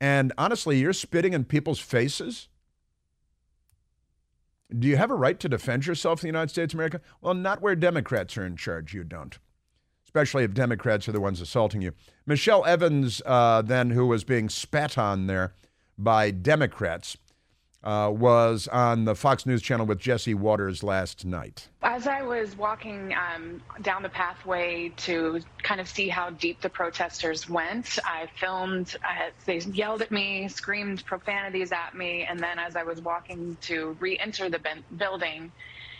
And 0.00 0.32
honestly, 0.36 0.78
you're 0.78 0.92
spitting 0.92 1.32
in 1.32 1.44
people's 1.44 1.78
faces. 1.78 2.48
Do 4.76 4.88
you 4.88 4.96
have 4.96 5.10
a 5.10 5.14
right 5.14 5.38
to 5.38 5.48
defend 5.48 5.86
yourself 5.86 6.20
in 6.20 6.22
the 6.22 6.28
United 6.28 6.50
States 6.50 6.72
of 6.72 6.78
America? 6.78 7.00
Well, 7.20 7.34
not 7.34 7.60
where 7.60 7.76
Democrats 7.76 8.36
are 8.38 8.44
in 8.44 8.56
charge. 8.56 8.94
You 8.94 9.04
don't, 9.04 9.38
especially 10.04 10.44
if 10.44 10.54
Democrats 10.54 11.06
are 11.06 11.12
the 11.12 11.20
ones 11.20 11.40
assaulting 11.40 11.82
you. 11.82 11.92
Michelle 12.26 12.64
Evans, 12.64 13.20
uh, 13.26 13.62
then, 13.62 13.90
who 13.90 14.06
was 14.06 14.24
being 14.24 14.48
spat 14.48 14.96
on 14.96 15.26
there 15.26 15.52
by 16.02 16.30
Democrats 16.30 17.16
uh, 17.84 18.10
was 18.14 18.68
on 18.68 19.04
the 19.04 19.14
Fox 19.14 19.44
News 19.44 19.60
channel 19.60 19.86
with 19.86 19.98
Jesse 19.98 20.34
Watters 20.34 20.82
last 20.82 21.24
night. 21.24 21.68
As 21.82 22.06
I 22.06 22.22
was 22.22 22.56
walking 22.56 23.12
um, 23.14 23.60
down 23.82 24.02
the 24.02 24.08
pathway 24.08 24.92
to 24.98 25.40
kind 25.62 25.80
of 25.80 25.88
see 25.88 26.08
how 26.08 26.30
deep 26.30 26.60
the 26.60 26.68
protesters 26.68 27.48
went, 27.48 27.98
I 28.04 28.28
filmed. 28.38 28.96
Uh, 29.02 29.30
they 29.46 29.58
yelled 29.58 30.02
at 30.02 30.10
me, 30.10 30.48
screamed 30.48 31.04
profanities 31.04 31.72
at 31.72 31.96
me, 31.96 32.24
and 32.28 32.38
then 32.38 32.58
as 32.58 32.76
I 32.76 32.84
was 32.84 33.00
walking 33.00 33.56
to 33.62 33.96
re 33.98 34.18
enter 34.18 34.48
the 34.48 34.60
ben- 34.60 34.84
building, 34.96 35.50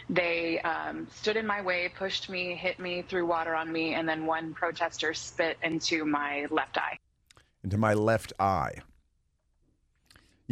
they 0.08 0.60
um, 0.60 1.08
stood 1.12 1.36
in 1.36 1.46
my 1.46 1.62
way, 1.62 1.90
pushed 1.96 2.28
me, 2.28 2.54
hit 2.54 2.78
me, 2.78 3.02
threw 3.02 3.26
water 3.26 3.54
on 3.54 3.72
me, 3.72 3.94
and 3.94 4.08
then 4.08 4.26
one 4.26 4.54
protester 4.54 5.14
spit 5.14 5.58
into 5.62 6.04
my 6.04 6.46
left 6.50 6.78
eye. 6.78 6.98
Into 7.64 7.78
my 7.78 7.94
left 7.94 8.32
eye 8.38 8.74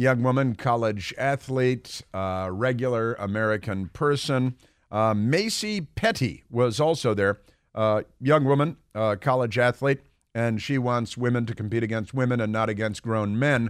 young 0.01 0.23
woman, 0.23 0.55
college 0.55 1.13
athlete, 1.15 2.01
uh, 2.13 2.49
regular 2.51 3.13
American 3.19 3.87
person. 3.89 4.55
Uh, 4.91 5.13
Macy 5.13 5.81
Petty 5.81 6.43
was 6.49 6.79
also 6.79 7.13
there, 7.13 7.39
uh, 7.75 8.01
young 8.19 8.43
woman, 8.43 8.77
uh, 8.95 9.15
college 9.21 9.59
athlete, 9.59 10.01
and 10.33 10.59
she 10.59 10.77
wants 10.79 11.15
women 11.15 11.45
to 11.45 11.53
compete 11.53 11.83
against 11.83 12.15
women 12.15 12.41
and 12.41 12.51
not 12.51 12.67
against 12.67 13.03
grown 13.03 13.37
men 13.37 13.69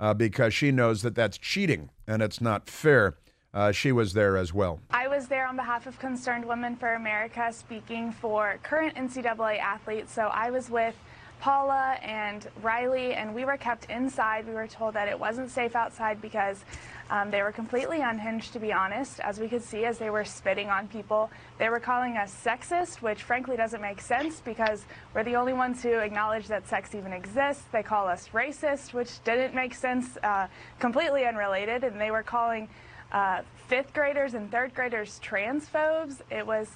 uh, 0.00 0.14
because 0.14 0.54
she 0.54 0.70
knows 0.72 1.02
that 1.02 1.14
that's 1.14 1.36
cheating 1.36 1.90
and 2.08 2.22
it's 2.22 2.40
not 2.40 2.70
fair. 2.70 3.18
Uh, 3.52 3.70
she 3.70 3.92
was 3.92 4.14
there 4.14 4.36
as 4.36 4.54
well. 4.54 4.80
I 4.90 5.08
was 5.08 5.28
there 5.28 5.46
on 5.46 5.56
behalf 5.56 5.86
of 5.86 5.98
Concerned 5.98 6.44
Women 6.46 6.76
for 6.76 6.94
America 6.94 7.52
speaking 7.52 8.12
for 8.12 8.58
current 8.62 8.96
NCAA 8.96 9.58
athletes. 9.58 10.12
So 10.12 10.28
I 10.32 10.50
was 10.50 10.70
with 10.70 10.94
Paula 11.40 11.98
and 12.02 12.46
Riley, 12.62 13.14
and 13.14 13.34
we 13.34 13.44
were 13.44 13.56
kept 13.56 13.90
inside. 13.90 14.46
We 14.46 14.54
were 14.54 14.66
told 14.66 14.94
that 14.94 15.08
it 15.08 15.18
wasn't 15.18 15.50
safe 15.50 15.76
outside 15.76 16.20
because 16.20 16.64
um, 17.08 17.30
they 17.30 17.42
were 17.42 17.52
completely 17.52 18.00
unhinged, 18.00 18.52
to 18.54 18.58
be 18.58 18.72
honest, 18.72 19.20
as 19.20 19.38
we 19.38 19.48
could 19.48 19.62
see 19.62 19.84
as 19.84 19.98
they 19.98 20.10
were 20.10 20.24
spitting 20.24 20.68
on 20.68 20.88
people. 20.88 21.30
They 21.58 21.68
were 21.68 21.78
calling 21.78 22.16
us 22.16 22.34
sexist, 22.44 23.02
which 23.02 23.22
frankly 23.22 23.56
doesn't 23.56 23.80
make 23.80 24.00
sense 24.00 24.40
because 24.40 24.84
we're 25.14 25.22
the 25.22 25.36
only 25.36 25.52
ones 25.52 25.82
who 25.82 25.98
acknowledge 25.98 26.48
that 26.48 26.66
sex 26.66 26.94
even 26.94 27.12
exists. 27.12 27.64
They 27.70 27.82
call 27.82 28.08
us 28.08 28.28
racist, 28.32 28.92
which 28.92 29.22
didn't 29.22 29.54
make 29.54 29.74
sense, 29.74 30.16
uh, 30.22 30.48
completely 30.80 31.26
unrelated, 31.26 31.84
and 31.84 32.00
they 32.00 32.10
were 32.10 32.24
calling 32.24 32.68
uh, 33.12 33.42
fifth 33.68 33.92
graders 33.92 34.34
and 34.34 34.50
third 34.50 34.74
graders 34.74 35.20
transphobes. 35.24 36.20
It 36.30 36.44
was 36.44 36.68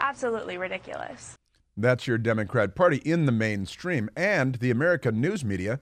absolutely 0.00 0.58
ridiculous. 0.58 1.34
That's 1.80 2.08
your 2.08 2.18
Democrat 2.18 2.74
Party 2.74 2.96
in 3.04 3.26
the 3.26 3.32
mainstream. 3.32 4.10
And 4.16 4.56
the 4.56 4.70
American 4.70 5.20
news 5.20 5.44
media, 5.44 5.80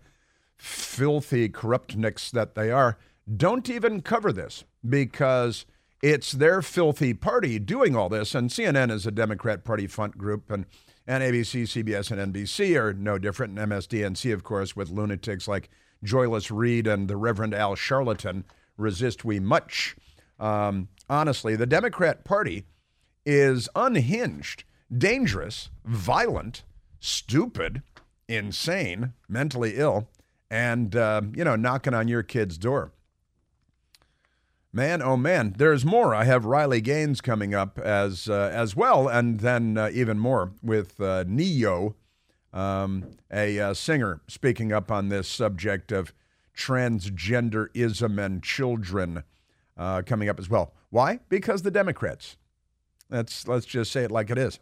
filthy 0.56 1.48
corruptniks 1.48 2.30
that 2.32 2.54
they 2.54 2.70
are, 2.70 2.98
don't 3.34 3.68
even 3.70 4.02
cover 4.02 4.30
this 4.30 4.64
because 4.86 5.64
it's 6.02 6.32
their 6.32 6.60
filthy 6.60 7.14
party 7.14 7.58
doing 7.58 7.96
all 7.96 8.10
this. 8.10 8.34
And 8.34 8.50
CNN 8.50 8.90
is 8.90 9.06
a 9.06 9.10
Democrat 9.10 9.64
Party 9.64 9.86
front 9.86 10.18
group, 10.18 10.50
and, 10.50 10.66
and 11.06 11.24
ABC, 11.24 11.62
CBS, 11.62 12.10
and 12.10 12.32
NBC 12.32 12.78
are 12.78 12.92
no 12.92 13.18
different. 13.18 13.58
And 13.58 13.72
MSDNC, 13.72 14.32
of 14.34 14.44
course, 14.44 14.76
with 14.76 14.90
lunatics 14.90 15.48
like 15.48 15.70
Joyless 16.04 16.50
Reid 16.50 16.86
and 16.86 17.08
the 17.08 17.16
Reverend 17.16 17.54
Al 17.54 17.74
Sharpton, 17.74 18.44
resist 18.76 19.24
we 19.24 19.40
much. 19.40 19.96
Um, 20.38 20.88
honestly, 21.08 21.56
the 21.56 21.66
Democrat 21.66 22.22
Party 22.24 22.64
is 23.24 23.68
unhinged 23.74 24.64
dangerous, 24.94 25.70
violent, 25.84 26.62
stupid, 27.00 27.82
insane, 28.28 29.12
mentally 29.28 29.74
ill, 29.76 30.08
and, 30.50 30.94
uh, 30.94 31.22
you 31.34 31.44
know, 31.44 31.56
knocking 31.56 31.94
on 31.94 32.08
your 32.08 32.22
kid's 32.22 32.58
door. 32.58 32.92
Man, 34.72 35.00
oh 35.00 35.16
man, 35.16 35.54
there's 35.56 35.86
more. 35.86 36.14
I 36.14 36.24
have 36.24 36.44
Riley 36.44 36.82
Gaines 36.82 37.22
coming 37.22 37.54
up 37.54 37.78
as 37.78 38.28
uh, 38.28 38.50
as 38.52 38.76
well, 38.76 39.08
and 39.08 39.40
then 39.40 39.78
uh, 39.78 39.88
even 39.90 40.18
more 40.18 40.52
with 40.62 41.00
uh, 41.00 41.24
Ne-Yo, 41.26 41.94
um, 42.52 43.16
a 43.32 43.58
uh, 43.58 43.72
singer 43.72 44.20
speaking 44.28 44.72
up 44.72 44.90
on 44.90 45.08
this 45.08 45.28
subject 45.28 45.92
of 45.92 46.12
transgenderism 46.54 48.22
and 48.22 48.42
children 48.42 49.24
uh, 49.78 50.02
coming 50.04 50.28
up 50.28 50.38
as 50.38 50.50
well. 50.50 50.74
Why? 50.90 51.20
Because 51.30 51.62
the 51.62 51.70
Democrats. 51.70 52.36
Let's 53.08 53.48
let's 53.48 53.64
just 53.64 53.90
say 53.90 54.04
it 54.04 54.10
like 54.10 54.28
it 54.28 54.36
is. 54.36 54.58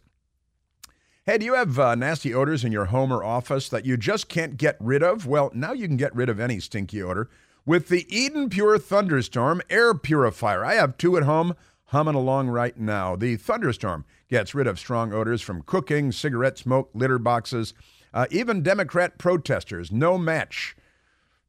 Hey, 1.27 1.39
do 1.39 1.45
you 1.45 1.55
have 1.55 1.79
uh, 1.79 1.95
nasty 1.95 2.35
odors 2.35 2.63
in 2.63 2.71
your 2.71 2.85
home 2.85 3.11
or 3.11 3.23
office 3.23 3.67
that 3.69 3.83
you 3.83 3.97
just 3.97 4.29
can't 4.29 4.57
get 4.57 4.77
rid 4.79 5.01
of? 5.01 5.25
Well, 5.25 5.49
now 5.55 5.73
you 5.73 5.87
can 5.87 5.97
get 5.97 6.15
rid 6.15 6.29
of 6.29 6.39
any 6.39 6.59
stinky 6.59 7.01
odor 7.01 7.31
with 7.65 7.89
the 7.89 8.05
Eden 8.15 8.47
Pure 8.47 8.77
Thunderstorm 8.77 9.63
air 9.67 9.95
purifier. 9.95 10.63
I 10.63 10.75
have 10.75 10.99
two 10.99 11.17
at 11.17 11.23
home 11.23 11.55
humming 11.85 12.13
along 12.13 12.49
right 12.49 12.77
now. 12.77 13.15
The 13.15 13.37
Thunderstorm 13.37 14.05
gets 14.29 14.53
rid 14.53 14.67
of 14.67 14.77
strong 14.77 15.13
odors 15.13 15.41
from 15.41 15.63
cooking, 15.63 16.11
cigarette 16.11 16.59
smoke, 16.59 16.91
litter 16.93 17.17
boxes, 17.17 17.73
uh, 18.13 18.27
even 18.29 18.61
Democrat 18.61 19.17
protesters. 19.17 19.91
No 19.91 20.19
match 20.19 20.75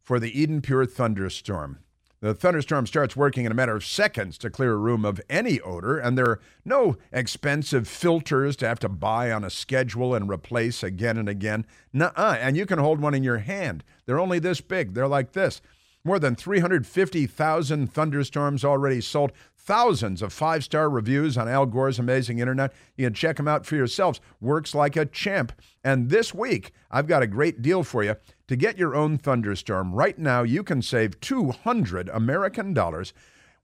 for 0.01 0.19
the 0.19 0.41
Eden 0.41 0.63
Pure 0.63 0.87
Thunderstorm. 0.87 1.81
The 2.21 2.35
thunderstorm 2.35 2.87
starts 2.87 3.15
working 3.15 3.45
in 3.45 3.53
a 3.53 3.55
matter 3.55 3.77
of 3.77 3.85
seconds 3.85 4.39
to 4.39 4.49
clear 4.49 4.73
a 4.73 4.79
room 4.79 5.05
of 5.05 5.21
any 5.29 5.61
odor, 5.61 5.99
and 5.99 6.17
there 6.17 6.29
are 6.29 6.41
no 6.65 6.97
expensive 7.13 7.87
filters 7.87 8.57
to 8.57 8.69
have 8.69 8.79
to 8.81 8.89
buy 8.89 9.31
on 9.31 9.45
a 9.45 9.51
schedule 9.51 10.15
and 10.15 10.29
replace 10.29 10.83
again 10.83 11.19
and 11.19 11.29
again. 11.29 11.67
Nuh-uh. 11.93 12.39
And 12.41 12.57
you 12.57 12.65
can 12.65 12.79
hold 12.79 13.01
one 13.01 13.15
in 13.15 13.23
your 13.23 13.39
hand. 13.39 13.85
They're 14.07 14.19
only 14.19 14.39
this 14.39 14.63
big. 14.63 14.95
They're 14.95 15.07
like 15.07 15.33
this. 15.33 15.61
More 16.05 16.19
than 16.19 16.37
350,000 16.37 17.93
thunderstorms 17.93 18.65
already 18.65 19.01
sold. 19.01 19.33
Thousands 19.57 20.23
of 20.23 20.33
five 20.33 20.63
star 20.63 20.89
reviews 20.89 21.37
on 21.37 21.49
Al 21.49 21.67
Gore's 21.67 21.99
amazing 21.99 22.39
internet. 22.39 22.73
You 22.97 23.07
can 23.07 23.15
check 23.15 23.37
them 23.37 23.49
out 23.49 23.67
for 23.67 23.75
yourselves. 23.75 24.21
Works 24.41 24.75
like 24.75 24.97
a 24.97 25.05
champ. 25.05 25.53
And 25.83 26.09
this 26.09 26.33
week, 26.33 26.71
I've 26.91 27.09
got 27.09 27.25
a 27.25 27.27
great 27.27 27.61
deal 27.61 27.83
for 27.83 28.05
you. 28.05 28.15
To 28.49 28.55
get 28.55 28.79
your 28.79 28.95
own 28.95 29.19
thunderstorm, 29.19 29.93
right 29.93 30.17
now 30.17 30.45
you 30.45 30.63
can 30.63 30.81
save 30.81 31.21
200 31.21 32.09
American 32.11 32.73
dollars 32.73 33.13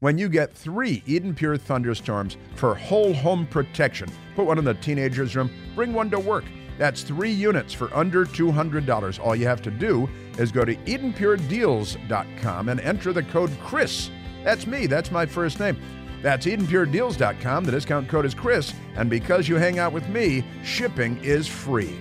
when 0.01 0.19
you 0.19 0.29
get 0.29 0.53
three 0.53 1.05
Eden 1.07 1.37
Pure 1.37 1.59
thunderstorms 1.59 2.37
for 2.57 2.75
whole 2.75 3.15
home 3.15 3.47
protection. 3.47 4.11
Put 4.35 4.47
one 4.47 4.59
in 4.59 4.65
the 4.65 4.75
teenager's 4.75 5.37
room, 5.37 5.53
bring 5.77 5.93
one 5.93 6.11
to 6.11 6.19
work. 6.19 6.45
That's 6.79 7.03
three 7.03 7.31
units 7.31 7.73
for 7.73 7.95
under 7.97 8.27
$200. 8.27 9.25
All 9.25 9.37
you 9.37 9.47
have 9.47 9.63
to 9.63 9.71
do 9.71 10.09
is 10.37 10.51
go 10.51 10.65
to 10.65 10.75
EdenPureDeals.com 10.75 12.69
and 12.69 12.81
enter 12.81 13.13
the 13.13 13.23
code 13.23 13.57
CHRIS. 13.61 14.11
That's 14.43 14.67
me, 14.67 14.89
that's 14.89 15.13
my 15.13 15.27
first 15.27 15.61
name. 15.61 15.81
That's 16.23 16.47
EdenPureDeals.com. 16.47 17.65
The 17.65 17.71
discount 17.71 18.09
code 18.09 18.27
is 18.27 18.35
CHRIS, 18.35 18.75
and 18.97 19.09
because 19.09 19.49
you 19.49 19.55
hang 19.57 19.79
out 19.79 19.93
with 19.93 20.09
me, 20.09 20.45
shipping 20.65 21.23
is 21.23 21.47
free. 21.47 21.97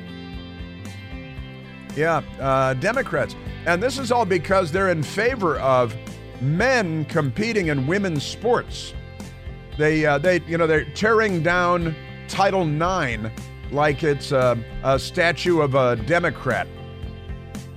Yeah, 1.95 2.21
uh, 2.39 2.73
Democrats. 2.75 3.35
And 3.65 3.81
this 3.81 3.97
is 3.97 4.11
all 4.11 4.25
because 4.25 4.71
they're 4.71 4.89
in 4.89 5.03
favor 5.03 5.59
of 5.59 5.95
men 6.41 7.05
competing 7.05 7.67
in 7.67 7.85
women's 7.87 8.23
sports. 8.23 8.93
They, 9.77 10.05
uh, 10.05 10.17
they, 10.17 10.41
you 10.41 10.57
know, 10.57 10.67
they're 10.67 10.85
tearing 10.85 11.43
down 11.43 11.95
Title 12.27 12.63
IX 12.63 13.29
like 13.71 14.03
it's 14.03 14.31
a, 14.31 14.57
a 14.83 14.99
statue 14.99 15.61
of 15.61 15.75
a 15.75 15.95
Democrat. 15.95 16.67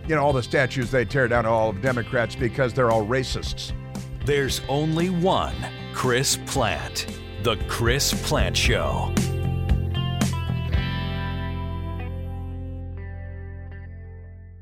You 0.06 0.16
know, 0.16 0.22
all 0.22 0.32
the 0.32 0.42
statues 0.42 0.90
they 0.90 1.04
tear 1.04 1.28
down 1.28 1.46
are 1.46 1.52
all 1.52 1.70
of 1.70 1.80
Democrats 1.80 2.34
because 2.34 2.74
they're 2.74 2.90
all 2.90 3.06
racists. 3.06 3.72
There's 4.24 4.60
only 4.68 5.10
one 5.10 5.54
Chris 5.92 6.38
Plante. 6.46 7.06
The 7.42 7.56
Chris 7.68 8.12
Plante 8.26 8.56
Show. 8.56 9.12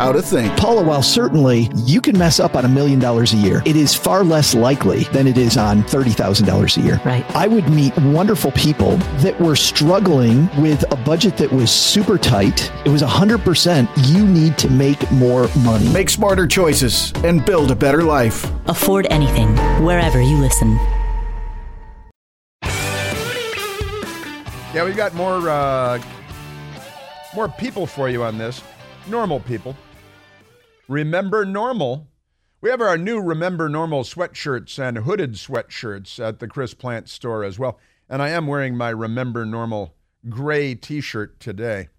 how 0.00 0.12
to 0.12 0.22
think. 0.22 0.56
Paula, 0.56 0.82
while 0.82 1.02
certainly 1.02 1.68
you 1.74 2.00
can 2.00 2.16
mess 2.16 2.40
up 2.40 2.56
on 2.56 2.64
a 2.64 2.68
million 2.68 2.98
dollars 2.98 3.34
a 3.34 3.36
year, 3.36 3.62
it 3.66 3.76
is 3.76 3.94
far 3.94 4.24
less 4.24 4.54
likely 4.54 5.04
than 5.12 5.26
it 5.26 5.36
is 5.36 5.58
on 5.58 5.82
$30,000 5.82 6.76
a 6.78 6.80
year. 6.80 6.98
Right. 7.04 7.36
I 7.36 7.46
would 7.46 7.68
meet 7.68 7.94
wonderful 7.98 8.50
people 8.52 8.96
that 9.20 9.38
were 9.38 9.54
struggling 9.54 10.48
with 10.58 10.90
a 10.90 10.96
budget 10.96 11.36
that 11.36 11.52
was 11.52 11.70
super 11.70 12.16
tight. 12.16 12.72
It 12.86 12.88
was 12.88 13.02
100% 13.02 13.88
you 14.10 14.26
need 14.26 14.56
to 14.56 14.70
make 14.70 15.10
more 15.10 15.50
money. 15.58 15.86
Make 15.92 16.08
smarter 16.08 16.46
choices 16.46 17.12
and 17.16 17.44
build 17.44 17.70
a 17.70 17.76
better 17.76 18.02
life. 18.02 18.50
Afford 18.68 19.06
anything, 19.10 19.54
wherever 19.84 20.22
you 20.22 20.38
listen. 20.38 20.78
Yeah, 24.72 24.84
we've 24.84 24.96
got 24.96 25.12
more 25.14 25.50
uh, 25.50 26.00
more 27.34 27.48
people 27.48 27.86
for 27.86 28.08
you 28.08 28.22
on 28.22 28.38
this. 28.38 28.62
Normal 29.06 29.40
people. 29.40 29.76
Remember 30.90 31.44
normal. 31.44 32.08
We 32.60 32.68
have 32.70 32.80
our 32.80 32.98
new 32.98 33.20
Remember 33.20 33.68
Normal 33.68 34.02
sweatshirts 34.02 34.76
and 34.76 34.98
hooded 34.98 35.34
sweatshirts 35.34 36.18
at 36.18 36.40
the 36.40 36.48
Chris 36.48 36.74
Plante 36.74 37.08
store 37.08 37.44
as 37.44 37.60
well. 37.60 37.78
And 38.08 38.20
I 38.20 38.30
am 38.30 38.48
wearing 38.48 38.76
my 38.76 38.88
Remember 38.88 39.46
Normal 39.46 39.94
gray 40.28 40.74
t 40.74 41.00
shirt 41.00 41.38
today. 41.38 41.90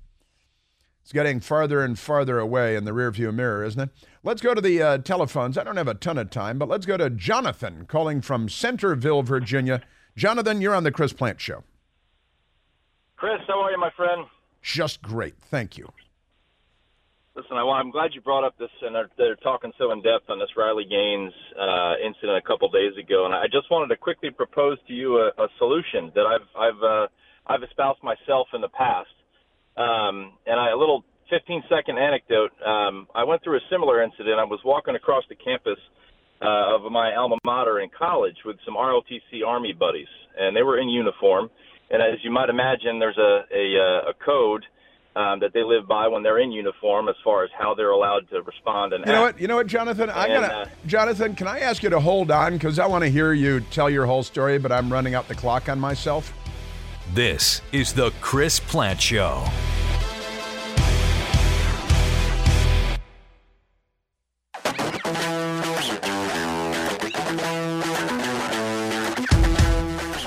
It's 1.01 1.13
getting 1.13 1.39
farther 1.39 1.82
and 1.82 1.97
farther 1.97 2.38
away 2.38 2.75
in 2.75 2.84
the 2.84 2.91
rearview 2.91 3.34
mirror, 3.34 3.63
isn't 3.63 3.80
it? 3.80 3.89
Let's 4.23 4.41
go 4.41 4.54
to 4.54 4.60
the 4.60 4.82
uh, 4.82 4.97
telephones. 4.97 5.58
I 5.58 5.63
don't 5.63 5.77
have 5.77 5.88
a 5.88 5.93
ton 5.93 6.17
of 6.17 6.30
time, 6.30 6.60
but 6.60 6.67
let's 6.67 6.86
go 6.86 6.97
to 6.97 7.10
Jonathan 7.10 7.86
calling 7.86 8.19
from 8.19 8.49
Centreville, 8.49 9.23
Virginia. 9.23 9.82
Jonathan, 10.17 10.60
you're 10.60 10.75
on 10.75 10.84
the 10.84 10.91
Chris 10.91 11.13
Plante 11.13 11.39
Show. 11.39 11.63
Chris, 13.15 13.39
how 13.47 13.62
are 13.62 13.71
you, 13.71 13.80
my 13.80 13.91
friend? 13.95 14.25
Just 14.62 15.01
great. 15.01 15.36
Thank 15.39 15.77
you. 15.77 15.88
Listen, 17.41 17.58
I, 17.58 17.65
I'm 17.65 17.89
glad 17.89 18.13
you 18.13 18.21
brought 18.21 18.45
up 18.45 18.56
this, 18.60 18.69
and 18.84 18.93
they're, 18.93 19.10
they're 19.17 19.36
talking 19.38 19.71
so 19.80 19.91
in 19.91 20.04
depth 20.04 20.30
on 20.30 20.38
this 20.38 20.54
Riley 20.56 20.86
Gaines 20.86 21.34
uh, 21.58 21.97
incident 21.97 22.38
a 22.38 22.45
couple 22.45 22.69
days 22.69 22.93
ago, 23.01 23.25
and 23.25 23.34
I 23.34 23.49
just 23.49 23.65
wanted 23.71 23.89
to 23.89 23.97
quickly 23.97 24.30
propose 24.30 24.77
to 24.88 24.93
you 24.93 25.17
a, 25.17 25.34
a 25.41 25.47
solution 25.58 26.12
that 26.13 26.30
I've 26.30 26.45
I've 26.54 26.82
uh, 26.86 27.08
I've 27.47 27.63
espoused 27.63 28.04
myself 28.04 28.45
in 28.54 28.62
the 28.62 28.69
past. 28.69 29.10
Um, 29.73 30.38
and 30.45 30.60
I, 30.60 30.69
a 30.69 30.77
little 30.77 31.04
15 31.32 31.63
second 31.65 31.97
anecdote. 31.97 32.51
Um, 32.62 33.08
I 33.15 33.23
went 33.23 33.43
through 33.43 33.58
a 33.58 33.65
similar 33.71 34.04
incident. 34.04 34.38
I 34.38 34.45
was 34.45 34.60
walking 34.63 34.93
across 34.93 35.23
the 35.27 35.36
campus 35.36 35.82
uh, 36.45 36.77
of 36.77 36.91
my 36.91 37.15
alma 37.15 37.38
mater 37.43 37.80
in 37.80 37.89
college 37.89 38.38
with 38.45 38.58
some 38.65 38.75
ROTC 38.75 39.41
Army 39.41 39.73
buddies, 39.73 40.12
and 40.38 40.56
they 40.56 40.62
were 40.62 40.77
in 40.77 40.89
uniform. 40.89 41.49
And 41.89 42.04
as 42.04 42.21
you 42.21 42.30
might 42.30 42.49
imagine, 42.49 42.99
there's 42.99 43.17
a 43.17 43.49
a, 43.49 43.65
uh, 43.82 44.12
a 44.12 44.13
code 44.23 44.62
um, 45.15 45.39
that 45.41 45.52
they 45.54 45.63
live 45.63 45.88
by 45.88 46.08
when 46.08 46.24
they're 46.24 46.39
in 46.39 46.52
uniform, 46.52 47.10
as 47.10 47.15
far 47.24 47.43
as 47.43 47.50
how 47.58 47.74
they're 47.74 47.89
allowed 47.91 48.30
to 48.30 48.41
respond 48.43 48.93
and 48.93 49.06
You 49.06 49.12
know 49.12 49.21
what? 49.21 49.39
You 49.41 49.47
know 49.47 49.56
what, 49.58 49.67
Jonathan? 49.67 50.10
I'm 50.10 50.32
And, 50.32 50.41
gonna, 50.41 50.54
uh, 50.54 50.65
Jonathan. 50.88 51.36
Can 51.36 51.47
I 51.47 51.60
ask 51.60 51.84
you 51.84 51.89
to 51.89 52.00
hold 52.00 52.32
on 52.32 52.54
because 52.54 52.80
I 52.80 52.86
want 52.88 53.04
to 53.04 53.10
hear 53.10 53.34
you 53.34 53.60
tell 53.60 53.89
your 53.89 54.06
whole 54.06 54.24
story, 54.24 54.58
but 54.58 54.71
I'm 54.71 54.91
running 54.91 55.13
out 55.15 55.28
the 55.28 55.36
clock 55.36 55.67
on 55.69 55.80
myself. 55.80 56.34
This 57.13 57.62
is 57.74 57.93
the 57.93 58.12
Chris 58.21 58.60
Plante 58.60 59.02
Show. 59.02 59.43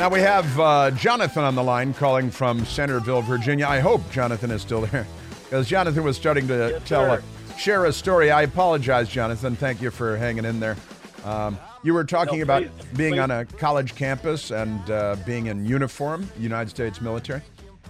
Now 0.04 0.10
we 0.10 0.20
have 0.20 0.60
uh, 0.60 0.90
Jonathan 0.90 1.44
on 1.44 1.54
the 1.54 1.62
line 1.62 1.94
calling 1.94 2.30
from 2.30 2.66
Centreville, 2.66 3.22
Virginia. 3.22 3.66
I 3.66 3.80
hope 3.80 4.02
Jonathan 4.10 4.50
is 4.50 4.60
still 4.60 4.82
there 4.82 5.06
because 5.44 5.66
Jonathan 5.66 6.04
was 6.04 6.14
starting 6.14 6.46
to 6.48 6.78
tell 6.80 7.10
a, 7.10 7.22
share 7.56 7.86
a 7.86 7.92
story. 7.94 8.30
I 8.30 8.42
apologize, 8.42 9.08
Jonathan. 9.08 9.56
Thank 9.56 9.80
you 9.80 9.90
for 9.90 10.18
hanging 10.18 10.44
in 10.44 10.60
there. 10.60 10.76
Um, 11.24 11.58
you 11.82 11.94
were 11.94 12.04
talking 12.04 12.40
No, 12.40 12.42
about 12.42 12.64
please, 12.64 12.86
being 12.98 13.12
please. 13.14 13.20
on 13.20 13.30
a 13.30 13.46
college 13.46 13.94
campus 13.94 14.50
and 14.50 14.90
uh, 14.90 15.16
being 15.24 15.46
in 15.46 15.64
uniform, 15.64 16.28
United 16.38 16.68
States 16.68 17.00
military, 17.00 17.40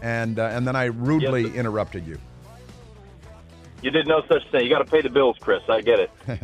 and 0.01 0.39
uh, 0.39 0.51
and 0.53 0.65
then 0.65 0.77
I 0.77 0.85
rudely 0.85 1.43
Yes, 1.49 1.55
interrupted 1.57 2.07
you. 2.07 2.17
You 3.83 3.91
did 3.91 4.07
no 4.07 4.23
such 4.29 4.49
thing. 4.53 4.63
You 4.63 4.71
got 4.71 4.79
to 4.79 4.89
pay 4.89 5.01
the 5.01 5.11
bills, 5.11 5.37
Chris. 5.41 5.63
I 5.69 5.81
get 5.81 5.99
it. 5.99 6.11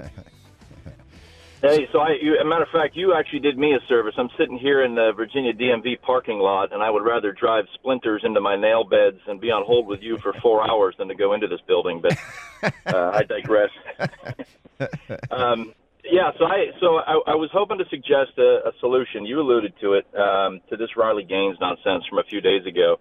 hey, 1.60 1.88
so 1.92 2.00
I, 2.00 2.16
you, 2.20 2.38
a 2.38 2.44
matter 2.44 2.62
of 2.62 2.70
fact, 2.70 2.96
you 2.96 3.14
actually 3.14 3.40
did 3.40 3.58
me 3.58 3.74
a 3.74 3.86
service. 3.88 4.14
I'm 4.16 4.30
sitting 4.38 4.58
here 4.58 4.82
in 4.82 4.94
the 4.94 5.12
Virginia 5.16 5.52
DMV 5.52 6.00
parking 6.02 6.38
lot, 6.38 6.72
and 6.72 6.82
I 6.82 6.90
would 6.90 7.04
rather 7.04 7.32
drive 7.32 7.66
splinters 7.74 8.22
into 8.24 8.40
my 8.40 8.56
nail 8.56 8.84
beds 8.84 9.20
and 9.26 9.40
be 9.40 9.50
on 9.50 9.64
hold 9.64 9.86
with 9.86 10.02
you 10.02 10.18
for 10.18 10.32
four 10.42 10.68
hours 10.68 10.94
than 10.98 11.08
to 11.08 11.14
go 11.14 11.32
into 11.34 11.46
this 11.46 11.60
building. 11.66 12.00
But 12.00 12.18
uh, 12.86 13.10
I 13.14 13.22
digress. 13.24 13.70
um, 15.30 15.74
Yeah, 16.04 16.32
so 16.38 16.44
I 16.46 16.72
so 16.80 16.96
I, 16.96 17.20
I 17.32 17.34
was 17.34 17.50
hoping 17.52 17.78
to 17.78 17.84
suggest 17.90 18.32
a, 18.38 18.68
a 18.68 18.72
solution. 18.80 19.26
You 19.26 19.40
alluded 19.40 19.74
to 19.80 19.94
it 19.94 20.06
um, 20.16 20.60
to 20.70 20.76
this 20.76 20.96
Riley 20.96 21.24
Gaines 21.24 21.58
nonsense 21.60 22.04
from 22.08 22.18
a 22.18 22.24
few 22.24 22.40
days 22.40 22.66
ago, 22.66 22.96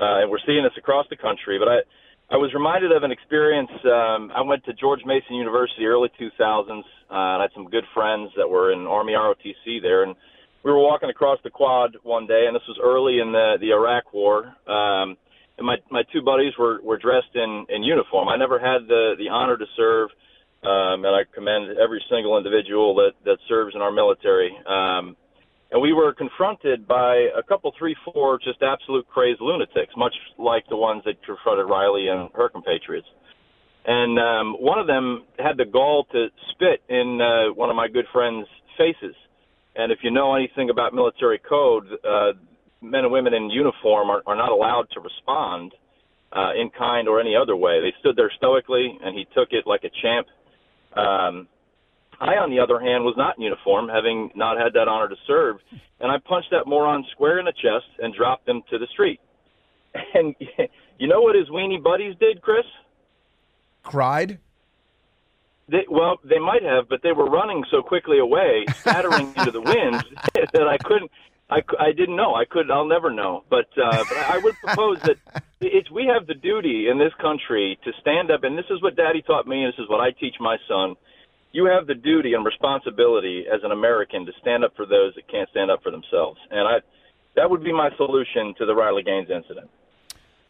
uh, 0.00 0.22
and 0.24 0.30
we're 0.30 0.42
seeing 0.46 0.64
this 0.64 0.72
across 0.76 1.06
the 1.10 1.16
country. 1.16 1.58
But 1.58 1.68
I 1.68 1.78
I 2.30 2.36
was 2.36 2.52
reminded 2.52 2.92
of 2.92 3.04
an 3.04 3.10
experience. 3.10 3.70
Um, 3.84 4.30
I 4.36 4.42
went 4.42 4.62
to 4.66 4.74
George 4.74 5.00
Mason 5.06 5.34
University 5.34 5.86
early 5.86 6.10
2000s, 6.20 6.68
uh, 6.68 6.82
and 7.08 7.40
I 7.40 7.42
had 7.42 7.50
some 7.54 7.70
good 7.70 7.84
friends 7.94 8.30
that 8.36 8.48
were 8.48 8.70
in 8.70 8.86
Army 8.86 9.14
ROTC 9.14 9.80
there, 9.80 10.02
and 10.02 10.14
we 10.62 10.70
were 10.70 10.78
walking 10.78 11.08
across 11.08 11.38
the 11.42 11.48
quad 11.48 11.96
one 12.02 12.26
day, 12.26 12.44
and 12.46 12.54
this 12.54 12.68
was 12.68 12.78
early 12.82 13.20
in 13.20 13.32
the 13.32 13.56
the 13.60 13.72
Iraq 13.72 14.12
War. 14.12 14.44
Um, 14.68 15.16
and 15.56 15.64
my 15.64 15.76
my 15.90 16.02
two 16.12 16.20
buddies 16.20 16.52
were 16.58 16.80
were 16.82 16.98
dressed 16.98 17.34
in 17.34 17.64
in 17.70 17.82
uniform. 17.82 18.28
I 18.28 18.36
never 18.36 18.58
had 18.58 18.86
the 18.86 19.14
the 19.16 19.30
honor 19.30 19.56
to 19.56 19.66
serve, 19.74 20.10
um, 20.64 21.08
and 21.08 21.16
I 21.16 21.24
commend 21.34 21.78
every 21.78 22.04
single 22.10 22.36
individual 22.36 22.94
that 22.96 23.12
that 23.24 23.38
serves 23.48 23.74
in 23.74 23.80
our 23.80 23.92
military. 23.92 24.52
Um, 24.66 25.16
and 25.70 25.82
we 25.82 25.92
were 25.92 26.14
confronted 26.14 26.88
by 26.88 27.28
a 27.36 27.42
couple, 27.42 27.72
three, 27.78 27.94
four, 28.04 28.38
just 28.38 28.62
absolute 28.62 29.06
crazed 29.08 29.40
lunatics, 29.40 29.92
much 29.96 30.14
like 30.38 30.64
the 30.70 30.76
ones 30.76 31.02
that 31.04 31.22
confronted 31.24 31.68
Riley 31.68 32.08
and 32.08 32.30
her 32.34 32.48
compatriots. 32.48 33.06
And 33.84 34.18
um, 34.18 34.54
one 34.60 34.78
of 34.78 34.86
them 34.86 35.24
had 35.38 35.56
the 35.56 35.64
gall 35.64 36.06
to 36.12 36.28
spit 36.50 36.82
in 36.88 37.20
uh, 37.20 37.54
one 37.54 37.70
of 37.70 37.76
my 37.76 37.88
good 37.88 38.06
friends' 38.12 38.46
faces. 38.76 39.14
And 39.76 39.92
if 39.92 39.98
you 40.02 40.10
know 40.10 40.34
anything 40.34 40.70
about 40.70 40.94
military 40.94 41.38
code, 41.38 41.86
uh, 42.04 42.32
men 42.80 43.04
and 43.04 43.12
women 43.12 43.34
in 43.34 43.50
uniform 43.50 44.10
are, 44.10 44.22
are 44.26 44.36
not 44.36 44.50
allowed 44.50 44.86
to 44.92 45.00
respond 45.00 45.72
uh, 46.32 46.52
in 46.60 46.70
kind 46.76 47.08
or 47.08 47.20
any 47.20 47.34
other 47.36 47.56
way. 47.56 47.80
They 47.80 47.94
stood 48.00 48.16
there 48.16 48.30
stoically, 48.36 48.98
and 49.02 49.16
he 49.16 49.26
took 49.34 49.48
it 49.52 49.66
like 49.66 49.84
a 49.84 49.90
champ. 50.02 50.26
Um, 50.96 51.48
I, 52.20 52.34
on 52.34 52.50
the 52.50 52.58
other 52.58 52.80
hand, 52.80 53.04
was 53.04 53.14
not 53.16 53.36
in 53.36 53.44
uniform, 53.44 53.88
having 53.88 54.30
not 54.34 54.58
had 54.58 54.72
that 54.74 54.88
honor 54.88 55.08
to 55.08 55.16
serve, 55.26 55.56
and 56.00 56.10
I 56.10 56.16
punched 56.18 56.50
that 56.50 56.66
moron 56.66 57.04
square 57.12 57.38
in 57.38 57.44
the 57.44 57.52
chest 57.52 57.86
and 58.00 58.14
dropped 58.14 58.48
him 58.48 58.62
to 58.70 58.78
the 58.78 58.86
street. 58.92 59.20
And 60.14 60.34
you 60.98 61.08
know 61.08 61.22
what 61.22 61.34
his 61.34 61.48
weenie 61.48 61.82
buddies 61.82 62.14
did, 62.20 62.42
Chris? 62.42 62.64
Cried. 63.82 64.38
They, 65.68 65.84
well, 65.88 66.18
they 66.24 66.38
might 66.38 66.62
have, 66.62 66.88
but 66.88 67.02
they 67.02 67.12
were 67.12 67.28
running 67.28 67.64
so 67.70 67.82
quickly 67.82 68.18
away, 68.18 68.64
scattering 68.80 69.34
into 69.36 69.50
the 69.50 69.60
wind, 69.60 70.04
that 70.34 70.68
I 70.68 70.78
couldn't. 70.78 71.10
I, 71.50 71.62
I 71.80 71.92
didn't 71.92 72.16
know. 72.16 72.34
I 72.34 72.44
could. 72.44 72.70
I'll 72.70 72.86
never 72.86 73.10
know. 73.10 73.44
But 73.48 73.68
uh, 73.82 74.04
but 74.08 74.18
I 74.18 74.38
would 74.38 74.54
propose 74.62 75.00
that 75.00 75.16
it's 75.60 75.90
we 75.90 76.06
have 76.12 76.26
the 76.26 76.34
duty 76.34 76.88
in 76.90 76.98
this 76.98 77.12
country 77.20 77.78
to 77.84 77.92
stand 78.00 78.30
up, 78.30 78.44
and 78.44 78.56
this 78.56 78.66
is 78.70 78.82
what 78.82 78.96
Daddy 78.96 79.22
taught 79.22 79.46
me, 79.46 79.64
and 79.64 79.72
this 79.72 79.78
is 79.78 79.88
what 79.88 80.00
I 80.00 80.10
teach 80.10 80.34
my 80.40 80.58
son. 80.68 80.94
You 81.52 81.66
have 81.66 81.86
the 81.86 81.94
duty 81.94 82.34
and 82.34 82.44
responsibility 82.44 83.44
as 83.52 83.60
an 83.64 83.72
American 83.72 84.26
to 84.26 84.32
stand 84.40 84.64
up 84.64 84.76
for 84.76 84.84
those 84.84 85.14
that 85.14 85.28
can't 85.30 85.48
stand 85.50 85.70
up 85.70 85.82
for 85.82 85.90
themselves, 85.90 86.38
and 86.50 86.68
I 86.68 86.80
that 87.36 87.50
would 87.50 87.62
be 87.62 87.72
my 87.72 87.90
solution 87.96 88.54
to 88.58 88.66
the 88.66 88.74
Riley 88.74 89.02
Gaines 89.02 89.30
incident. 89.30 89.70